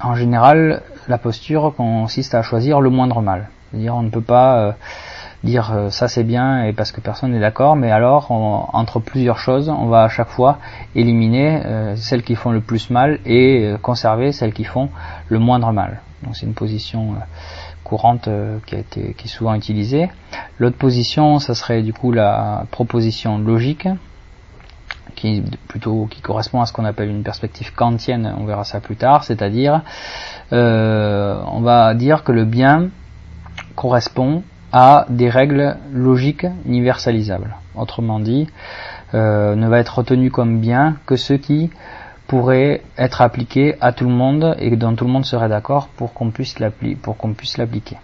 [0.00, 3.48] en général, la posture consiste à choisir le moindre mal.
[3.70, 4.72] C'est-à-dire on ne peut pas euh,
[5.42, 9.38] dire euh, ça c'est bien et parce que personne n'est d'accord, mais alors entre plusieurs
[9.38, 10.58] choses, on va à chaque fois
[10.94, 11.62] éliminer
[11.96, 14.90] celles qui font le plus mal et conserver celles qui font
[15.28, 16.00] le moindre mal.
[16.22, 17.16] Donc c'est une position
[17.84, 20.08] courante euh, qui a été qui est souvent utilisée.
[20.58, 23.86] L'autre position, ça serait du coup la proposition logique,
[25.14, 28.34] qui plutôt qui correspond à ce qu'on appelle une perspective kantienne.
[28.38, 29.82] On verra ça plus tard, c'est-à-dire
[30.52, 32.88] euh, on va dire que le bien
[33.76, 34.42] correspond
[34.72, 37.56] a des règles logiques universalisables.
[37.76, 38.48] Autrement dit,
[39.14, 41.70] euh, ne va être retenu comme bien que ce qui
[42.34, 46.12] pourrait être appliqué à tout le monde et dont tout le monde serait d'accord pour
[46.14, 47.96] qu'on puisse l'appliquer.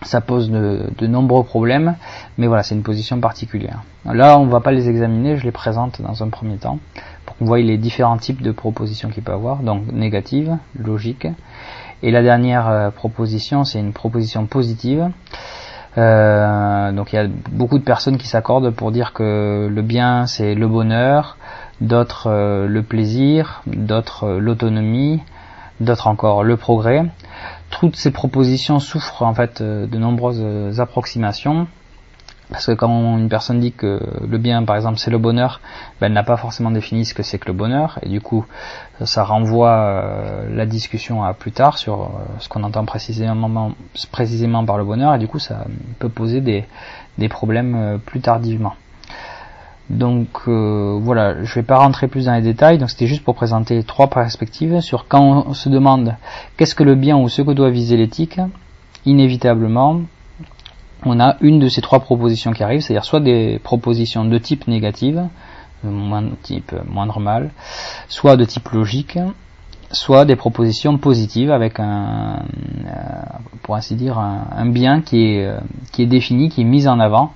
[0.00, 1.96] Ça pose de, nombreux problèmes,
[2.38, 3.82] mais voilà, c'est une position particulière.
[4.06, 6.78] Là, on ne va pas les examiner, je les présente dans un premier temps,
[7.26, 11.28] pour qu'on voie les différents types de propositions qu'il peut avoir, donc négative, logique.
[12.02, 15.10] Et la dernière euh, proposition, c'est une proposition positive.
[15.98, 20.26] Euh, donc il y a beaucoup de personnes qui s'accordent pour dire que le bien
[20.26, 21.38] c'est le bonheur,
[21.80, 25.20] d'autres euh, le plaisir, d'autres euh, l'autonomie,
[25.80, 27.04] d'autres encore le progrès.
[27.70, 31.66] Toutes ces propositions souffrent en fait euh, de nombreuses approximations.
[32.48, 35.60] Parce que quand une personne dit que le bien, par exemple, c'est le bonheur,
[36.00, 38.46] ben, elle n'a pas forcément défini ce que c'est que le bonheur, et du coup,
[39.04, 42.08] ça renvoie la discussion à plus tard sur
[42.38, 45.64] ce qu'on entend précisément, par le bonheur, et du coup, ça
[45.98, 48.74] peut poser des problèmes plus tardivement.
[49.90, 53.36] Donc euh, voilà, je vais pas rentrer plus dans les détails, donc c'était juste pour
[53.36, 56.16] présenter trois perspectives sur quand on se demande
[56.56, 58.40] qu'est-ce que le bien ou ce que doit viser l'éthique,
[59.04, 60.00] inévitablement
[61.04, 64.66] on a une de ces trois propositions qui arrivent, c'est-à-dire soit des propositions de type
[64.66, 65.28] négative,
[65.84, 67.50] euh, moins type moindre mal,
[68.08, 69.20] soit de type logique,
[69.92, 72.42] soit des propositions positives avec un,
[72.86, 73.22] euh,
[73.62, 75.48] pour ainsi dire, un, bien qui est,
[75.92, 77.34] qui est défini, qui est mis en avant,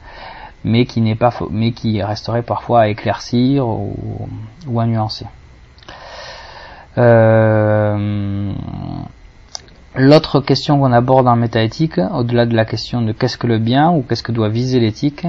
[0.64, 5.27] mais qui n'est pas mais qui resterait parfois à éclaircir ou, à nuancer.
[6.99, 8.53] Euh,
[9.94, 13.90] l'autre question qu'on aborde en métaéthique, au-delà de la question de qu'est-ce que le bien
[13.90, 15.27] ou qu'est-ce que doit viser l'éthique,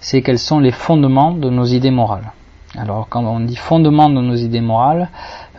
[0.00, 2.32] c'est quels sont les fondements de nos idées morales.
[2.76, 5.08] Alors quand on dit fondements de nos idées morales,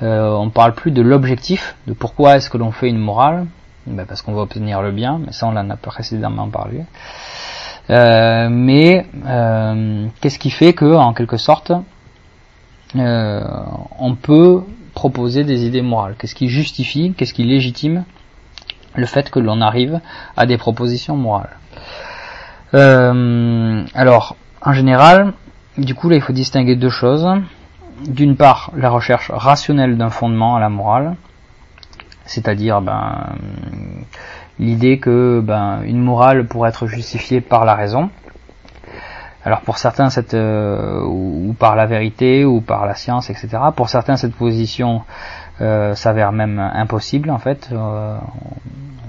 [0.04, 3.48] euh, on parle plus de l'objectif, de pourquoi est-ce que l'on fait une morale,
[3.88, 6.84] ben parce qu'on va obtenir le bien, mais ça on en a précédemment parlé.
[7.90, 11.72] Euh, mais euh, qu'est-ce qui fait que, en quelque sorte,
[12.96, 13.42] euh,
[14.00, 16.16] on peut proposer des idées morales?
[16.18, 18.06] Qu'est-ce qui justifie, qu'est-ce qui légitime
[18.96, 20.00] le fait que l'on arrive
[20.38, 21.58] à des propositions morales?
[22.74, 25.34] Alors, en général,
[25.78, 27.26] du coup, là, il faut distinguer deux choses.
[28.06, 31.16] D'une part, la recherche rationnelle d'un fondement à la morale,
[32.26, 33.30] c'est-à-dire ben,
[34.60, 38.10] l'idée que ben, une morale pourrait être justifiée par la raison.
[39.46, 43.50] Alors pour certains, cette, euh, ou, par la vérité, ou par la science, etc.
[43.76, 45.04] Pour certains, cette position
[45.62, 47.70] euh, s'avère même impossible en fait.
[47.72, 48.18] Euh,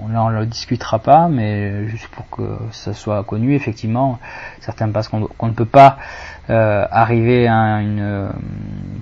[0.04, 4.18] on, ne le discutera pas, mais juste pour que ça soit connu, effectivement,
[4.60, 5.96] certains pensent qu'on ne peut pas
[6.48, 8.30] arriver à une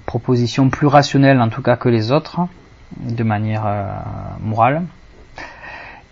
[0.06, 2.40] proposition plus rationnelle, en tout cas que les autres,
[2.96, 3.64] de manière
[4.40, 4.82] morale.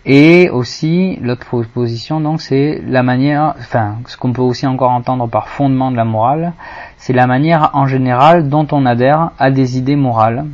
[0.05, 5.27] Et aussi, l'autre proposition, donc, c'est la manière, enfin, ce qu'on peut aussi encore entendre
[5.27, 6.53] par fondement de la morale,
[6.97, 10.45] c'est la manière en général dont on adhère à des idées morales,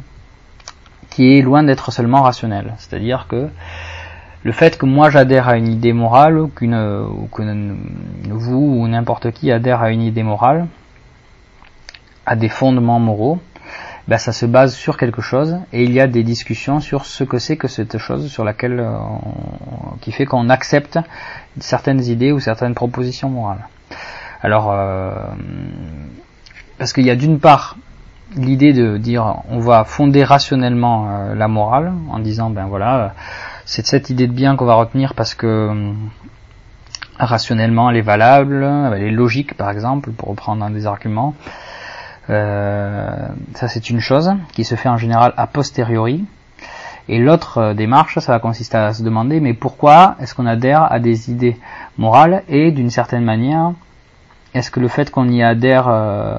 [1.10, 2.76] qui est loin d'être seulement rationnelle.
[2.78, 3.50] C'est-à-dire que
[4.44, 7.42] le fait que moi j'adhère à une idée morale, ou, qu'une, ou que
[8.30, 10.68] vous ou n'importe qui adhère à une idée morale,
[12.28, 13.40] à des fondements moraux,
[14.10, 17.24] ben, ça se base sur quelque chose et il y a des discussions sur ce
[17.24, 18.98] que c'est que cette chose sur laquelle euh,
[20.02, 20.98] qui fait qu'on accepte
[21.60, 23.68] certaines idées ou certaines propositions morales.
[24.42, 25.14] Alors euh,
[26.80, 27.78] parce qu'il y a d'une part
[28.36, 33.14] l'idée de dire on va fonder rationnellement euh, la morale en disant ben voilà
[33.66, 35.94] c'est cette idée de bien qu'on va retenir parce que
[37.20, 41.36] rationnellement elle est valable, elle est logique par exemple pour reprendre un des arguments.
[42.30, 46.26] Euh, ça c'est une chose qui se fait en général a posteriori.
[47.08, 50.92] Et l'autre euh, démarche, ça va consister à se demander, mais pourquoi est-ce qu'on adhère
[50.92, 51.58] à des idées
[51.98, 53.72] morales et d'une certaine manière,
[54.54, 56.36] est-ce que le fait qu'on y adhère, euh,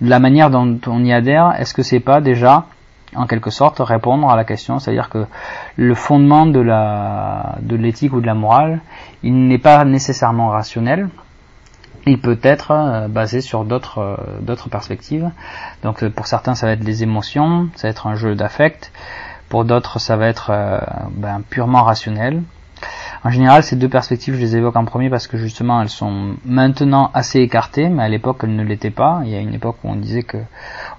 [0.00, 2.66] la manière dont on y adhère, est-ce que c'est pas déjà,
[3.14, 5.26] en quelque sorte, répondre à la question, c'est-à-dire que
[5.76, 8.80] le fondement de la, de l'éthique ou de la morale,
[9.22, 11.10] il n'est pas nécessairement rationnel,
[12.10, 15.30] il peut être euh, basé sur d'autres euh, perspectives.
[15.82, 18.92] Donc euh, pour certains ça va être les émotions, ça va être un jeu d'affect.
[19.48, 20.52] Pour d'autres ça va être
[21.10, 22.42] ben, purement rationnel.
[23.22, 26.36] En général, ces deux perspectives, je les évoque en premier parce que justement, elles sont
[26.46, 29.20] maintenant assez écartées, mais à l'époque, elles ne l'étaient pas.
[29.24, 30.38] Il y a une époque où on disait que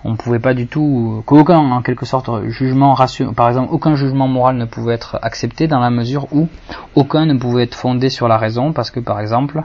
[0.04, 3.96] on ne pouvait pas du tout, qu'aucun, en quelque sorte, jugement rationnel, par exemple, aucun
[3.96, 6.48] jugement moral ne pouvait être accepté dans la mesure où
[6.94, 9.64] aucun ne pouvait être fondé sur la raison, parce que par exemple,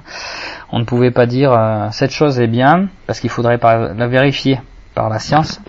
[0.72, 4.60] on ne pouvait pas dire euh, cette chose est bien, parce qu'il faudrait la vérifier
[4.94, 5.60] par la science,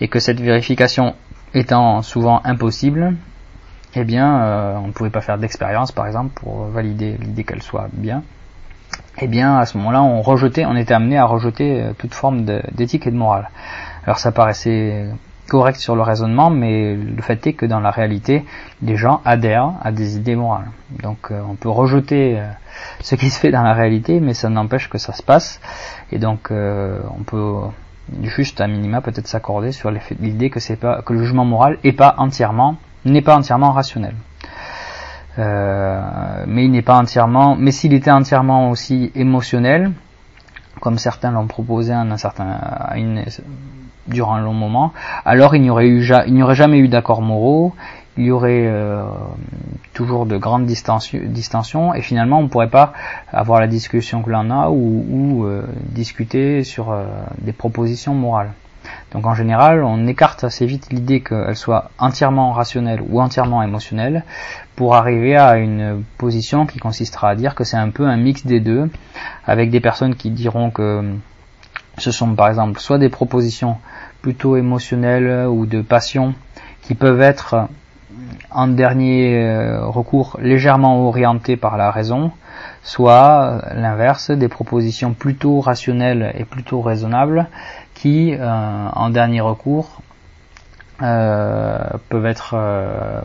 [0.00, 1.14] et que cette vérification
[1.54, 3.14] étant souvent impossible,
[3.96, 7.62] eh bien, euh, on ne pouvait pas faire d'expérience, par exemple, pour valider l'idée qu'elle
[7.62, 8.22] soit bien.
[9.18, 12.44] Eh bien, à ce moment-là, on rejetait, on était amené à rejeter euh, toute forme
[12.72, 13.50] d'éthique et de morale.
[14.04, 15.08] Alors, ça paraissait
[15.48, 18.44] correct sur le raisonnement, mais le fait est que dans la réalité,
[18.82, 20.70] les gens adhèrent à des idées morales.
[21.02, 22.40] Donc, euh, on peut rejeter
[23.00, 25.60] ce qui se fait dans la réalité, mais ça n'empêche que ça se passe.
[26.10, 27.54] Et donc, on peut
[28.22, 32.76] juste à minima peut-être s'accorder sur l'idée que que le jugement moral est pas entièrement
[33.12, 34.14] n'est pas entièrement rationnel.
[35.38, 39.92] Euh, mais il n'est pas entièrement, mais s'il était entièrement aussi émotionnel,
[40.80, 42.58] comme certains l'ont proposé à un certain,
[44.06, 44.92] durant un long moment,
[45.24, 47.74] alors il n'y aurait jamais eu d'accords moraux,
[48.16, 49.02] il y aurait euh,
[49.92, 52.92] toujours de grandes distensions et finalement on ne pourrait pas
[53.32, 56.96] avoir la discussion que l'on a ou, euh, discuter sur
[57.40, 58.52] des propositions morales.
[59.14, 64.24] Donc en général, on écarte assez vite l'idée qu'elle soit entièrement rationnelle ou entièrement émotionnelle
[64.74, 68.44] pour arriver à une position qui consistera à dire que c'est un peu un mix
[68.44, 68.90] des deux,
[69.46, 71.14] avec des personnes qui diront que
[71.96, 73.78] ce sont par exemple soit des propositions
[74.20, 76.34] plutôt émotionnelles ou de passion
[76.82, 77.68] qui peuvent être
[78.50, 82.32] en dernier euh, recours légèrement orientées par la raison,
[82.82, 87.46] soit l'inverse, des propositions plutôt rationnelles et plutôt raisonnables
[88.04, 90.02] qui, euh, en dernier recours,
[91.00, 91.78] euh,
[92.10, 93.22] peuvent être euh,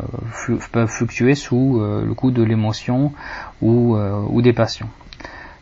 [0.71, 3.11] peuvent fluctuer sous le coup de l'émotion
[3.61, 4.87] ou, ou des passions.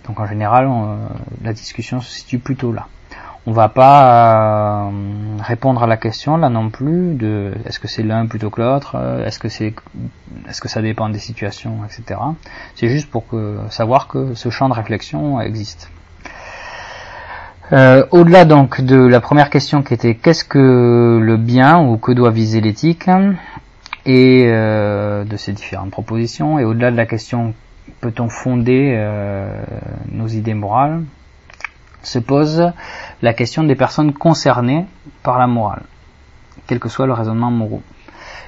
[0.05, 0.69] Donc en général,
[1.43, 2.85] la discussion se situe plutôt là.
[3.47, 4.91] On va pas
[5.39, 8.95] répondre à la question là non plus de est-ce que c'est l'un plutôt que l'autre,
[9.25, 9.73] est-ce que c'est
[10.47, 12.19] est-ce que ça dépend des situations, etc.
[12.75, 13.23] C'est juste pour
[13.69, 15.89] savoir que ce champ de réflexion existe.
[17.73, 22.13] Euh, au-delà donc de la première question qui était qu'est-ce que le bien ou que
[22.13, 23.09] doit viser l'éthique
[24.05, 27.53] et euh, de ces différentes propositions et au-delà de la question
[27.99, 29.51] peut-on fonder euh,
[30.09, 31.03] nos idées morales
[32.03, 32.71] se pose
[33.21, 34.85] la question des personnes concernées
[35.21, 35.83] par la morale
[36.67, 37.83] quel que soit le raisonnement moraux.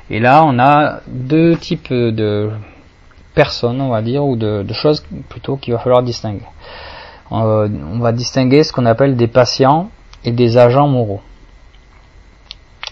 [0.09, 2.51] Et là on a deux types de
[3.35, 6.45] personnes on va dire ou de, de choses plutôt qu'il va falloir distinguer
[7.31, 9.89] on va distinguer ce qu'on appelle des patients
[10.23, 11.21] et des agents moraux.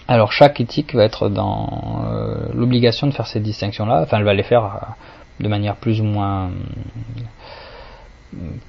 [0.06, 4.32] Alors chaque éthique va être dans euh, l'obligation de faire ces distinctions-là, enfin elle va
[4.32, 4.78] les faire euh,
[5.40, 6.50] de manière plus ou moins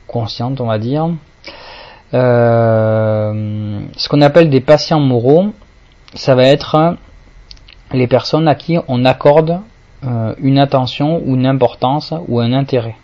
[0.05, 1.10] consciente, on va dire.
[2.12, 5.53] ce qu'on appelle des patients moraux,
[6.13, 6.97] ça va être
[7.93, 9.62] les personnes à qui on accorde
[10.41, 12.95] une attention ou une importance ou un intérêt.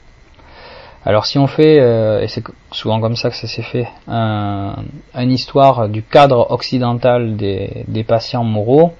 [1.07, 4.73] Alors si on fait, euh, et c'est souvent comme ça que ça s'est fait, un,
[5.13, 8.91] une histoire du cadre occidental des, patients moraux,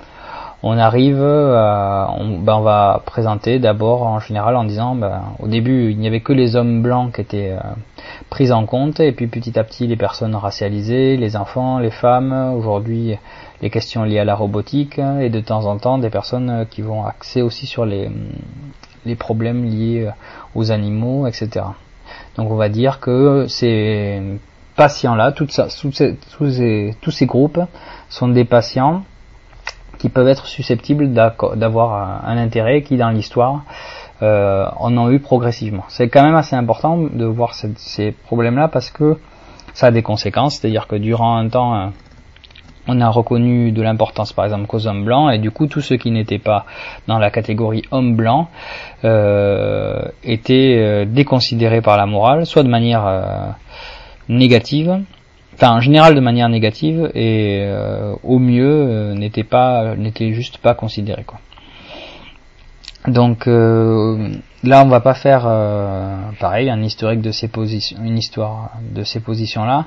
[0.62, 5.90] on arrive on, ben on va présenter d'abord en général en disant, ben, au début
[5.92, 7.74] il n'y avait que les hommes blancs qui étaient euh,
[8.30, 12.54] pris en compte, et puis petit à petit les personnes racialisées, les enfants, les femmes,
[12.56, 13.18] aujourd'hui
[13.64, 17.04] les questions liées à la robotique, et de temps en temps des personnes qui vont
[17.04, 18.12] axer aussi sur les,
[19.06, 20.08] les problèmes liés
[20.54, 21.66] aux animaux, etc.
[22.38, 24.22] Donc on va dire que ces
[24.76, 27.60] patients-là, tous ces groupes
[28.10, 29.04] sont des patients
[29.98, 33.64] qui peuvent être susceptibles d'avoir un intérêt qui dans l'histoire
[34.22, 35.84] euh, en ont eu progressivement.
[35.88, 39.18] C'est quand même assez important de voir ces problèmes-là parce que
[39.74, 41.92] ça a des conséquences, c'est-à-dire que durant un temps
[42.88, 45.34] on a reconnu de l'importance par exemple qu'aux hommes blancs.
[45.34, 46.66] Et du coup tous ceux qui n'étaient pas
[47.08, 48.48] dans la catégorie hommes blancs
[49.04, 53.50] euh, étaient euh, déconsidérés par la morale, soit de manière euh,
[54.30, 55.00] négative,
[55.54, 57.12] enfin en général de manière négative.
[57.16, 61.40] Et euh, au mieux n'étaient pas n'étaient juste pas considérés quoi.
[63.08, 63.48] Donc
[64.66, 69.04] là, on va pas faire euh, pareil un historique de ces positions, une histoire de
[69.04, 69.86] ces positions-là,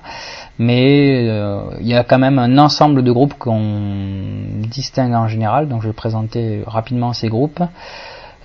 [0.59, 5.69] mais euh, il y a quand même un ensemble de groupes qu'on distingue en général.
[5.69, 7.63] Donc, je vais présenter rapidement ces groupes.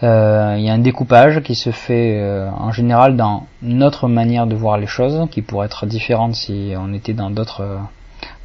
[0.04, 2.22] Euh, il y a un découpage qui se fait
[2.58, 6.94] en général dans notre manière de voir les choses, qui pourrait être différente si on
[6.94, 7.80] était dans d'autres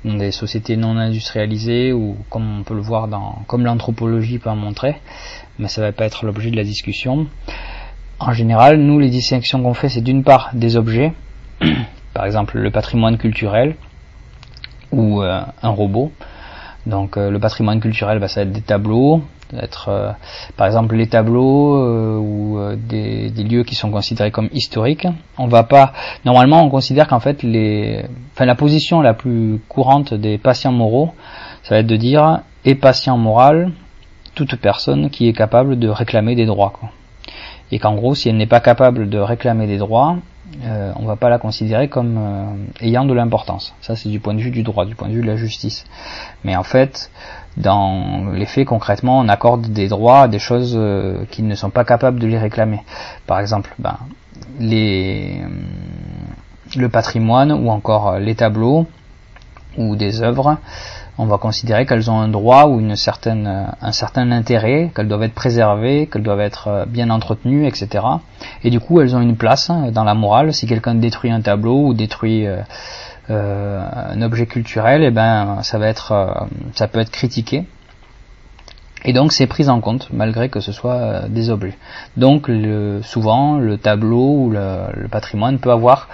[0.05, 4.51] dans des sociétés non industrialisées ou comme on peut le voir dans comme l'anthropologie peut
[4.51, 4.97] en montrer
[5.59, 7.27] mais ça va pas être l'objet de la discussion
[8.21, 11.13] en général, nous, les distinctions qu'on fait, c'est d'une part des objets,
[12.15, 13.77] par exemple le patrimoine culturel
[14.91, 16.11] ou euh, un robot.
[16.87, 19.23] Donc euh, le patrimoine culturel, bah, ça va être des tableaux,
[19.57, 20.11] être euh,
[20.57, 25.07] par exemple les tableaux ou des, des, lieux qui sont considérés comme historiques.
[25.37, 25.93] On va pas,
[26.25, 28.05] normalement, on considère qu'en fait les,
[28.35, 31.13] enfin la position la plus courante des patients moraux,
[31.63, 33.71] ça va être de dire et patient moral
[34.35, 36.73] toute personne qui est capable de réclamer des droits.
[36.79, 36.91] Quoi.
[37.71, 40.17] Et qu'en gros, si elle n'est pas capable de réclamer des droits,
[40.65, 43.75] euh, on va pas la considérer comme euh, ayant de l'importance.
[43.81, 45.85] Ça, c'est du point de vue du droit, du point de vue de la justice.
[46.45, 47.11] Mais en fait,
[47.57, 51.71] dans les faits, concrètement, on accorde des droits à des choses euh, qui ne sont
[51.71, 52.81] pas capables de les réclamer.
[53.27, 53.99] Par exemple, ben,
[54.59, 55.43] les,
[56.77, 58.87] le patrimoine ou encore les tableaux
[59.77, 60.57] ou des œuvres
[61.19, 65.09] on va considérer qu'elles ont un droit ou une certaine, euh, un certain intérêt, qu'elles
[65.09, 68.05] doivent être préservées, qu'elles doivent être euh, bien entretenues, etc.
[68.63, 70.55] Et du coup, elles ont une place hein, dans la morale.
[70.55, 72.63] Si quelqu'un détruit un tableau ou détruit euh,
[73.29, 77.67] un objet culturel, eh ben, ça va être, ça peut être critiqué.
[79.05, 81.77] Et donc c'est pris en compte malgré que ce soit des objets.
[82.17, 82.51] Donc
[83.03, 86.09] souvent le tableau ou le, patrimoine peut avoir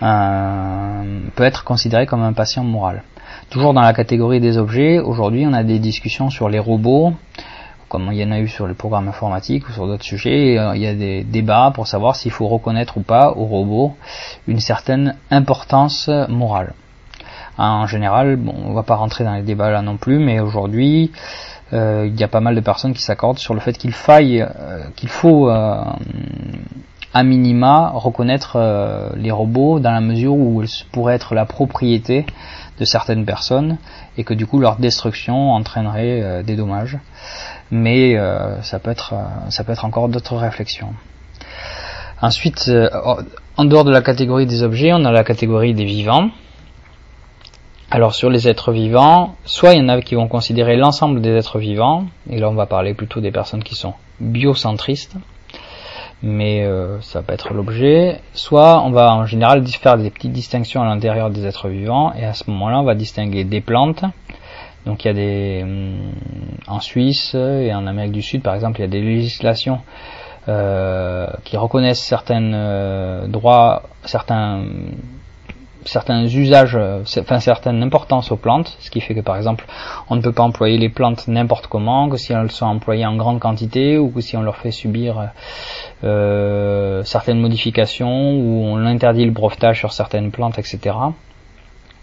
[0.00, 3.02] peut être considéré comme un patient moral.
[3.50, 7.14] Toujours dans la catégorie des objets, aujourd'hui on a des discussions sur les robots,
[7.88, 10.76] comme il y en a eu sur le programme informatique ou sur d'autres sujets, euh,
[10.76, 13.94] il y a des débats pour savoir s'il faut reconnaître ou pas aux robots
[14.48, 16.74] une certaine importance morale.
[17.56, 21.10] En général, bon, on va pas rentrer dans les débats là non plus, mais aujourd'hui,
[21.72, 24.42] euh, il y a pas mal de personnes qui s'accordent sur le fait qu'il faille,
[24.42, 25.50] euh, qu'il faut
[27.14, 28.58] à minima reconnaître
[29.16, 32.26] les robots dans la mesure où ils pourraient être la propriété
[32.78, 33.78] de certaines personnes
[34.16, 36.98] et que du coup leur destruction entraînerait euh, des dommages.
[37.70, 40.94] Mais euh, ça peut être euh, ça peut être encore d'autres réflexions.
[42.20, 42.68] Ensuite,
[43.56, 46.30] en dehors de la catégorie des objets, on a la catégorie des vivants.
[47.92, 51.30] Alors sur les êtres vivants, soit il y en a qui vont considérer l'ensemble des
[51.30, 55.14] êtres vivants, et là on va parler plutôt des personnes qui sont biocentristes,
[56.22, 58.20] mais euh, ça peut être l'objet.
[58.34, 62.24] Soit on va en général faire des petites distinctions à l'intérieur des êtres vivants, et
[62.24, 64.04] à ce moment-là on va distinguer des plantes.
[64.86, 66.12] Donc il y a des hum,
[66.66, 69.80] en Suisse et en Amérique du Sud par exemple il y a des législations
[70.48, 74.64] euh, qui reconnaissent certains euh, droits, certains
[75.88, 79.64] certains usages, euh, enfin certaines importances aux plantes, ce qui fait que par exemple
[80.10, 83.16] on ne peut pas employer les plantes n'importe comment, que si elles sont employées en
[83.16, 85.30] grande quantité ou que si on leur fait subir
[86.04, 90.94] euh, certaines modifications ou on interdit le brevetage sur certaines plantes, etc.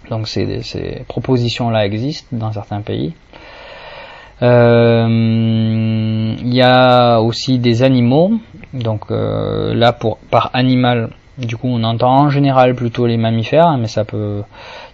[0.09, 3.13] Donc ces, propositions-là existent dans certains pays.
[4.41, 5.07] Euh,
[6.37, 8.33] il y a aussi des animaux,
[8.73, 13.77] donc là pour par animal du coup, on entend en général plutôt les mammifères, hein,
[13.77, 14.43] mais ça peut,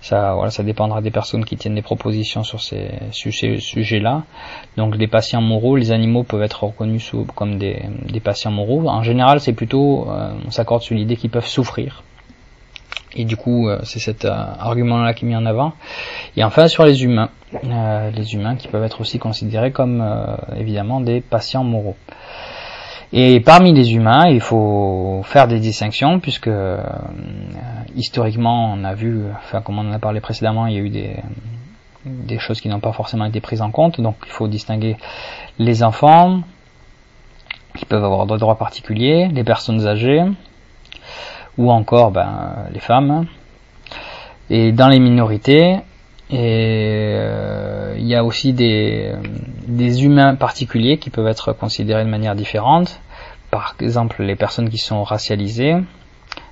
[0.01, 4.23] ça, voilà, ça dépendra des personnes qui tiennent des propositions sur ces, sujets-là.
[4.75, 7.79] Donc, les patients moraux, les animaux peuvent être reconnus comme des,
[8.23, 8.87] patients moraux.
[8.87, 12.03] En général, c'est plutôt, euh, on s'accorde sur l'idée qu'ils peuvent souffrir.
[13.13, 15.73] Et du coup, euh, c'est cet euh, argument-là qui est mis en avant.
[16.37, 17.29] Et enfin, sur les humains,
[17.61, 20.03] les humains qui peuvent être aussi considérés comme
[20.57, 21.97] évidemment des patients moraux.
[23.13, 26.81] Et parmi les humains, il faut faire des distinctions puisque euh,
[27.95, 30.89] historiquement, on a vu, enfin comme on en a parlé précédemment, il y a eu
[30.89, 33.99] des, choses qui n'ont pas forcément été prises en compte.
[33.99, 34.95] Donc il faut distinguer
[35.59, 36.41] les enfants
[37.75, 40.23] qui peuvent avoir des droits particuliers, les personnes âgées
[41.57, 43.25] ou encore ben, les femmes.
[44.49, 45.79] Et dans les minorités,
[46.31, 49.13] et euh, il y a aussi des,
[50.03, 53.01] humains particuliers qui peuvent être considérés de manière différente.
[53.49, 55.75] Par exemple, les personnes qui sont racialisées,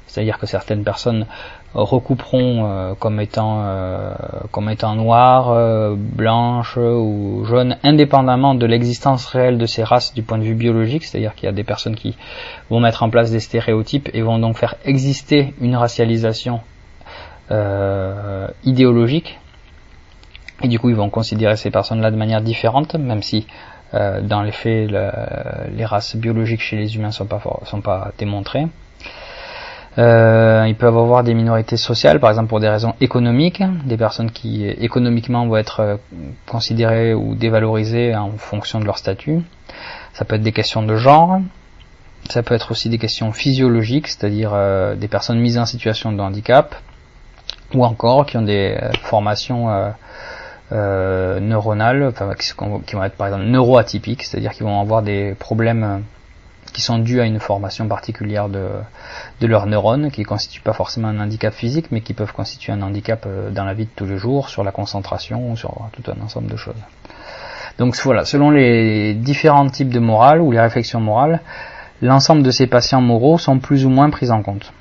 [0.05, 1.25] c'est-à-dire que certaines personnes
[1.73, 4.13] recouperont euh, comme étant euh,
[4.51, 10.39] comme étant noires, blanches ou jaunes, indépendamment de l'existence réelle de ces races du point
[10.39, 12.17] de vue biologique, c'est-à-dire qu'il y a des personnes qui
[12.69, 16.59] vont mettre en place des stéréotypes et vont donc faire exister une racialisation
[18.63, 19.39] idéologique
[20.61, 23.47] et du coup, ils vont considérer ces personnes-là de manière différente, même si
[23.93, 28.67] euh, dans les faits, les races biologiques chez les humains sont pas sont pas démontrées.
[29.97, 34.31] Euh, ils peuvent avoir des minorités sociales, par exemple pour des raisons économiques, des personnes
[34.31, 35.97] qui économiquement vont être euh,
[36.47, 39.41] considérées ou dévalorisées en fonction de leur statut.
[40.13, 41.41] Ça peut être des questions de genre,
[42.29, 46.21] ça peut être aussi des questions physiologiques, c'est-à-dire euh, des personnes mises en situation de
[46.21, 46.75] handicap,
[47.73, 49.93] ou encore qui ont des formations
[50.71, 52.53] euh, neuronales, qui,
[52.95, 55.97] vont être par exemple neuroatypiques, c'est-à-dire qu'ils vont avoir des problèmes euh,
[56.73, 58.67] qui sont dus à une formation particulière de,
[59.41, 62.71] de leurs neurones, qui ne constituent pas forcément un handicap physique, mais qui peuvent constituer
[62.71, 66.03] un handicap euh, dans la vie de tous les jours, sur la concentration, sur tout
[66.11, 66.75] un ensemble de choses.
[67.79, 71.39] Donc voilà, selon les différents types de morale ou les réflexions morales,
[72.01, 74.73] l'ensemble de ces patients moraux sont plus ou moins pris en compte.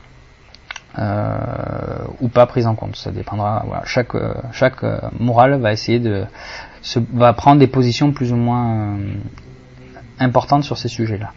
[0.98, 1.38] Euh,
[2.20, 2.96] ou pas prise en compte.
[2.96, 3.62] Ça dépendra.
[3.66, 4.12] Voilà, chaque
[4.52, 4.82] chaque
[5.18, 6.24] morale va essayer de
[6.82, 8.96] se, va prendre des positions plus ou moins
[10.18, 11.32] importantes sur ces sujets-là.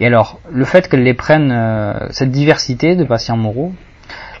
[0.00, 3.72] Et alors, le fait qu'elle les prenne, cette diversité de patients moraux,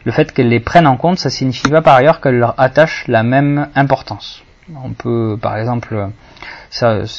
[0.04, 3.06] le fait qu'elle les prenne en compte, ça signifie pas par ailleurs qu'elle leur attache
[3.08, 4.42] la même importance.
[4.84, 6.10] On peut, par exemple,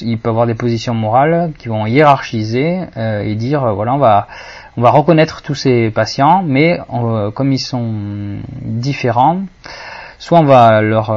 [0.01, 3.97] il peut avoir des positions morales qui vont hiérarchiser euh, et dire, euh, voilà, on
[3.97, 4.27] va,
[4.77, 7.93] on va reconnaître tous ces patients, mais euh, comme ils sont
[8.61, 9.41] différents,
[10.17, 11.13] soit on va leur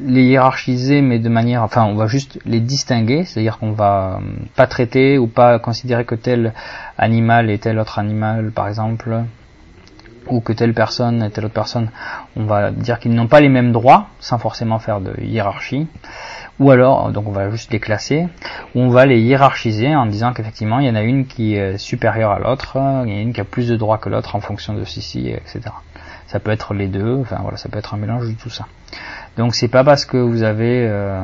[0.00, 4.20] les hiérarchiser, mais de manière, enfin, on va juste les distinguer, c'est-à-dire qu'on va
[4.56, 6.54] pas traiter ou pas considérer que tel
[6.98, 9.24] animal et tel autre animal, par exemple,
[10.28, 11.90] ou que telle personne et telle autre personne,
[12.36, 15.86] on va dire qu'ils n'ont pas les mêmes droits, sans forcément faire de hiérarchie,
[16.58, 18.28] ou alors, donc on va juste les classer,
[18.74, 21.78] ou on va les hiérarchiser en disant qu'effectivement il y en a une qui est
[21.78, 24.36] supérieure à l'autre, il y en a une qui a plus de droits que l'autre
[24.36, 25.60] en fonction de ceci, etc.
[26.26, 28.66] Ça peut être les deux, enfin voilà, ça peut être un mélange de tout ça.
[29.36, 31.20] Donc c'est pas parce que vous avez, euh,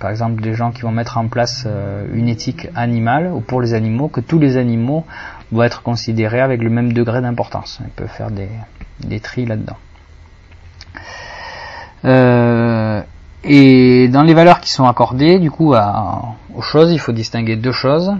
[0.00, 3.60] par exemple, des gens qui vont mettre en place euh, une éthique animale ou pour
[3.60, 5.06] les animaux que tous les animaux
[5.52, 7.80] vont être considérés avec le même degré d'importance.
[7.84, 8.48] On peut faire des,
[9.00, 9.76] des tris là-dedans.
[12.04, 13.00] Euh,
[13.44, 17.72] et dans les valeurs qui sont accordées, du coup, aux choses, il faut distinguer deux
[17.72, 18.12] choses.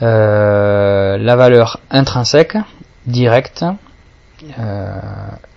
[0.00, 2.56] la valeur intrinsèque,
[3.06, 3.64] directe,
[4.58, 4.98] euh,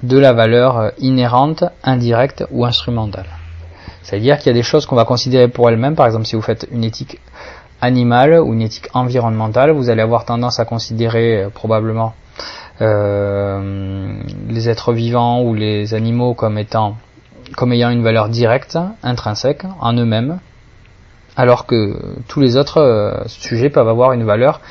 [0.03, 3.25] de la valeur inhérente, indirecte ou instrumentale.
[4.03, 6.43] C'est-à-dire qu'il y a des choses qu'on va considérer pour elles-mêmes, par exemple si vous
[6.43, 7.19] faites une éthique
[7.82, 12.13] animale ou une éthique environnementale, vous allez avoir tendance à considérer euh, probablement
[12.82, 16.97] euh, les êtres vivants ou les animaux comme étant
[17.55, 20.39] comme ayant une valeur directe, intrinsèque en eux-mêmes,
[21.38, 24.61] alors que tous les autres sujets peuvent avoir une valeur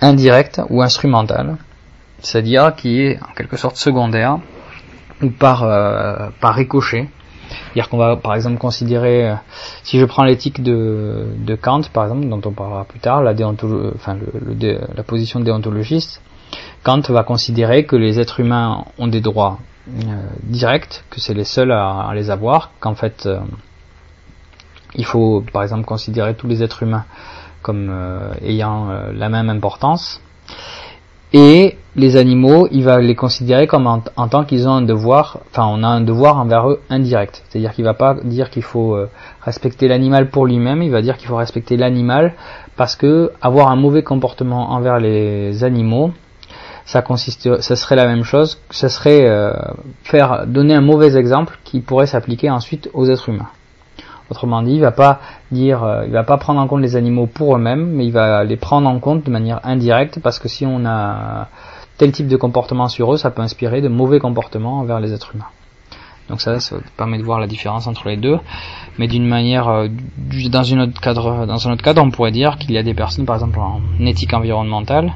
[0.00, 1.58] indirecte ou instrumentale
[2.22, 4.38] c'est-à-dire qui est en quelque sorte secondaire
[5.20, 7.08] ou par euh, par ricochet.
[7.66, 9.34] C'est-à-dire qu'on va par exemple considérer, euh,
[9.82, 11.26] si je prends l'éthique de,
[11.60, 13.32] Kant par exemple, dont on parlera plus tard, la,
[13.94, 16.20] enfin, le, la position déontologiste,
[16.82, 19.58] Kant va considérer que les êtres humains ont des droits
[19.88, 23.28] euh, directs, que c'est les seuls à, les avoir, qu'en fait
[24.94, 27.06] il faut par exemple considérer tous les êtres humains
[27.62, 27.90] comme
[28.42, 30.20] ayant la même importance
[31.32, 35.66] et les animaux, il va les considérer comme en, tant qu'ils ont un devoir, enfin
[35.66, 37.42] on a un devoir envers eux indirect.
[37.48, 39.10] C'est-à-dire qu'il va pas dire qu'il faut euh,
[39.42, 42.34] respecter l'animal pour lui-même, il va dire qu'il faut respecter l'animal
[42.76, 46.12] parce que avoir un mauvais comportement envers les animaux,
[46.86, 49.52] ça consiste, ça serait la même chose, ça serait euh,
[50.02, 53.48] faire donner un mauvais exemple qui pourrait s'appliquer ensuite aux êtres humains.
[54.32, 55.20] Autrement dit, il va pas
[55.50, 58.44] dire, euh, il va pas prendre en compte les animaux pour eux-mêmes, mais il va
[58.44, 61.48] les prendre en compte de manière indirecte parce que si on a
[61.98, 65.32] tel type de comportement sur eux, ça peut inspirer de mauvais comportements envers les êtres
[65.34, 65.50] humains.
[66.30, 68.38] Donc ça, ça permet de voir la différence entre les deux,
[68.98, 69.88] mais d'une manière, euh,
[70.48, 73.82] dans un autre cadre, on pourrait dire qu'il y a des personnes, par exemple en
[74.00, 75.12] éthique environnementale,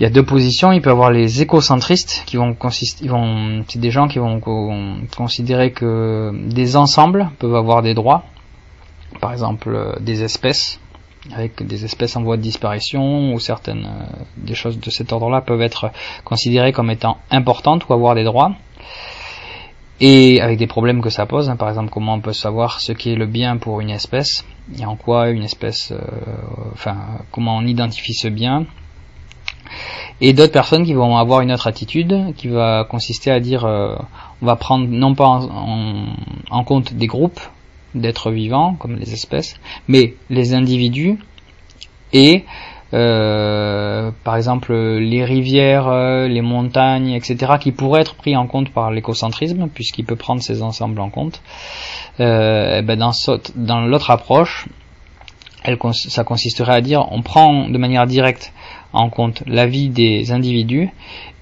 [0.00, 0.72] il y a deux positions.
[0.72, 4.18] Il peut y avoir les écocentristes qui vont consister, ils vont, c'est des gens qui
[4.18, 4.40] vont
[5.14, 8.24] considérer que des ensembles peuvent avoir des droits.
[9.20, 10.80] Par exemple, euh, des espèces,
[11.34, 15.42] avec des espèces en voie de disparition ou certaines euh, des choses de cet ordre-là
[15.42, 15.90] peuvent être
[16.24, 18.52] considérées comme étant importantes ou avoir des droits.
[20.00, 21.56] Et avec des problèmes que ça pose, hein.
[21.56, 24.46] par exemple comment on peut savoir ce qui est le bien pour une espèce
[24.78, 26.00] et en quoi une espèce, euh,
[26.72, 26.96] enfin
[27.30, 28.64] comment on identifie ce bien,
[30.20, 33.96] et d'autres personnes qui vont avoir une autre attitude qui va consister à dire euh,
[34.42, 37.40] on va prendre non pas en, compte des groupes
[37.94, 39.56] d'êtres vivants comme les espèces
[39.88, 41.18] mais les individus
[42.12, 42.44] et
[42.92, 48.70] euh, par exemple les rivières, euh, les montagnes, etc., qui pourraient être pris en compte
[48.70, 51.40] par l'écocentrisme, puisqu'il peut prendre ces ensembles en compte.
[52.18, 53.12] Euh, ben dans,
[53.54, 54.66] dans l'autre approche,
[55.62, 58.52] elle, ça consisterait à dire on prend de manière directe
[58.92, 60.90] en compte la vie des individus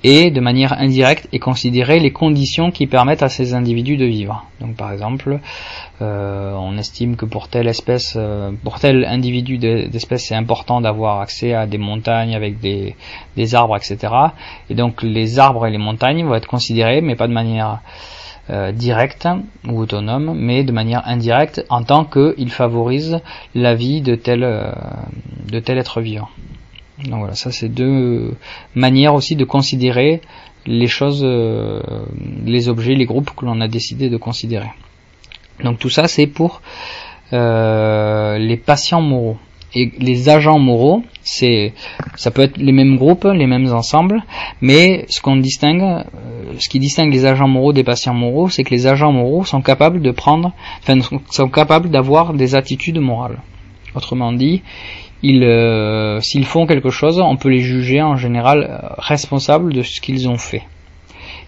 [0.05, 4.45] et de manière indirecte et considérer les conditions qui permettent à ces individus de vivre.
[4.61, 5.41] Donc par exemple,
[6.01, 11.21] euh, on estime que pour telle espèce, euh, pour tel individu d'espèce, c'est important d'avoir
[11.21, 12.95] accès à des montagnes avec des,
[13.55, 14.13] arbres, etc.
[14.71, 17.81] Et donc les arbres et les montagnes vont être considérés, mais pas de manière
[18.51, 19.27] euh, directe
[19.67, 23.21] ou autonome, mais de manière indirecte en tant qu'ils favorisent
[23.55, 26.29] la vie de tel, de tel être vivant.
[27.05, 28.35] Donc voilà, ça c'est deux
[28.75, 30.21] manières aussi de considérer
[30.67, 31.81] les choses, euh,
[32.45, 34.71] les objets, les groupes que l'on a décidé de considérer.
[35.63, 36.61] Donc tout ça c'est pour
[37.33, 39.37] euh, les patients moraux.
[39.75, 41.75] et les agents moraux, c'est,
[42.17, 44.23] ça peut être les mêmes groupes, les mêmes ensembles,
[44.61, 46.05] mais ce qu'on distingue, euh,
[46.59, 49.63] ce qui distingue les agents moraux des patients moraux, c'est que les agents moraux sont
[49.63, 50.99] capables de prendre, enfin,
[51.31, 53.39] sont capables d'avoir des attitudes morales.
[53.95, 54.63] Autrement dit,
[55.23, 59.83] ils, euh, s'ils font quelque chose, on peut les juger en général euh, responsables de
[59.83, 60.63] ce qu'ils ont fait.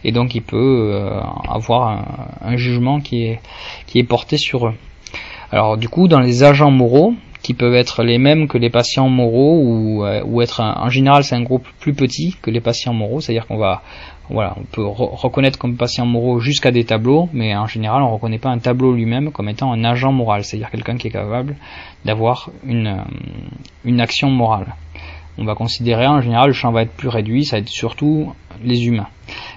[0.02, 0.98] Et donc, il peut
[1.46, 2.04] avoir
[2.40, 3.40] un, jugement qui est,
[3.86, 4.74] qui est porté sur eux.
[5.52, 9.08] Alors, du coup, dans les agents moraux, qui peuvent être les mêmes que les patients
[9.08, 12.92] moraux ou, euh, ou être en général c'est un groupe plus petit que les patients
[12.92, 13.82] moraux, c'est-à-dire qu'on va
[14.30, 18.12] voilà, on peut reconnaître comme patient moraux jusqu'à des tableaux, mais en général on ne
[18.12, 21.56] reconnaît pas un tableau lui-même comme étant un agent moral, c'est-à-dire quelqu'un qui est capable
[22.04, 23.02] d'avoir une, euh,
[23.84, 24.74] une action morale.
[25.38, 28.32] On va considérer en général le champ va être plus réduit, ça va être surtout
[28.62, 29.08] les humains.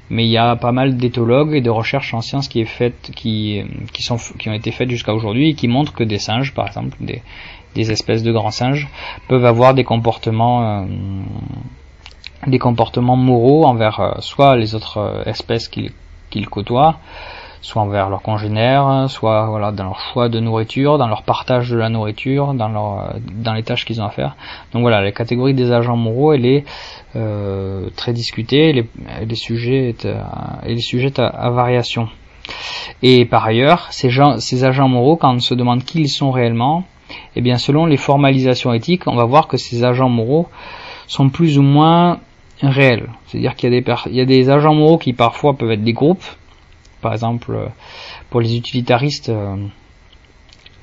[0.09, 3.11] Mais il y a pas mal d'éthologues et de recherches en sciences qui, est fait,
[3.15, 3.61] qui,
[3.91, 7.21] qui, ont été faites jusqu'à aujourd'hui et qui montrent que des singes, par exemple, des,
[7.75, 8.87] des espèces de grands singes
[9.27, 10.85] peuvent avoir des comportements euh,
[12.47, 16.97] des comportements moraux envers euh, soit les autres euh, espèces qu'ils côtoient,
[17.61, 21.77] soit envers leurs congénères, soit voilà dans leur choix de nourriture, dans leur partage de
[21.77, 24.35] la nourriture, dans leur dans les tâches qu'ils ont à faire.
[24.73, 26.65] Donc voilà, la catégorie des agents moraux, elle est
[27.95, 29.95] très discutée, les sujets
[30.65, 32.09] et les sujets à, à, variation.
[33.01, 36.31] Et par ailleurs, ces, gens, ces agents moraux, quand on se demande qui ils sont
[36.31, 36.83] réellement,
[37.35, 40.47] eh bien, selon les formalisations éthiques, on va voir que ces agents moraux
[41.07, 42.19] sont plus ou moins
[42.69, 43.09] réels.
[43.27, 46.23] C'est-à-dire qu'il y, a des agents moraux qui parfois peuvent être des groupes.
[47.01, 47.69] Par exemple,
[48.29, 49.55] pour les utilitaristes, euh,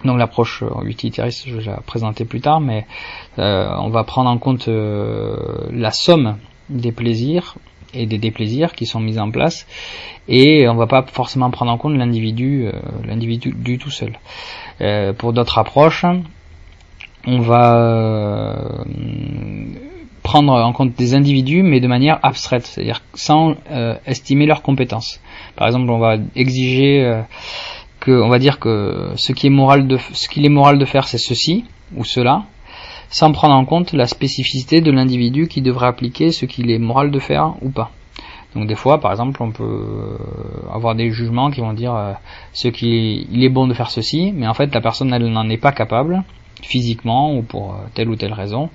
[0.04, 2.86] donc l'approche euh, utilitariste, je vais la présenter plus tard, mais
[3.38, 6.36] euh, on va prendre en compte la somme
[6.68, 7.56] des plaisirs
[7.92, 9.66] et des déplaisirs qui sont mis en place
[10.28, 12.70] et on va pas forcément prendre en compte l'individu
[13.04, 14.16] l'individu du tout seul
[14.80, 16.06] euh, pour d'autres approches,
[17.26, 18.84] on va euh,
[20.30, 25.20] prendre en compte des individus, mais de manière abstraite, c'est-à-dire sans euh, estimer leurs compétences.
[25.56, 27.22] Par exemple, on va exiger
[28.00, 30.84] que, on va dire que ce qui est moral de, ce qu'il est moral de
[30.84, 31.64] faire, c'est ceci
[31.96, 32.44] ou cela,
[33.08, 37.10] sans prendre en compte la spécificité de l'individu qui devrait appliquer ce qu'il est moral
[37.10, 37.90] de faire ou pas.
[38.54, 40.16] Donc des fois, par exemple, on peut euh,
[40.72, 42.12] avoir des jugements qui vont dire euh,
[42.52, 45.48] ce qui il est bon de faire ceci, mais en fait la personne elle n'en
[45.48, 46.22] est pas capable
[46.62, 48.70] physiquement ou pour euh, telle ou telle raison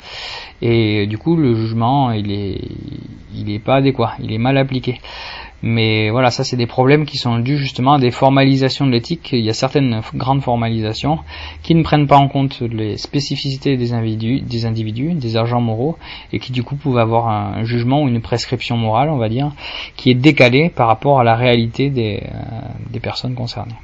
[0.62, 2.62] et du coup le jugement il est
[3.38, 5.00] il est pas adéquat, il est mal appliqué.
[5.62, 9.30] Mais voilà, ça c'est des problèmes qui sont dus justement à des formalisations de l'éthique.
[9.32, 11.20] Il y a certaines grandes formalisations
[11.64, 15.98] qui ne prennent pas en compte les spécificités des individus, des individus, des agents moraux,
[16.32, 19.54] et qui du coup peuvent avoir un jugement ou une prescription morale, on va dire,
[19.96, 22.60] qui est décalée par rapport à la réalité des, euh,
[22.92, 23.76] des personnes concernées.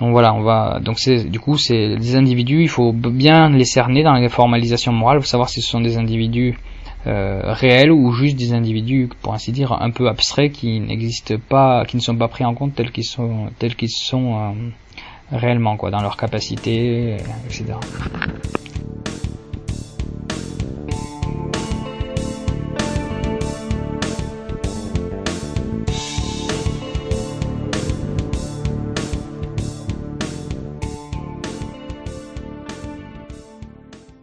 [0.00, 3.64] Donc voilà, on va donc c'est du coup c'est des individus, il faut bien les
[3.64, 6.58] cerner dans les formalisations morales, il faut savoir si ce sont des individus
[7.06, 11.84] euh, réels ou juste des individus, pour ainsi dire, un peu abstraits qui n'existent pas,
[11.84, 14.50] qui ne sont pas pris en compte tels qu'ils sont, tels qu'ils sont euh,
[15.30, 17.74] réellement, quoi, dans leur capacité, etc.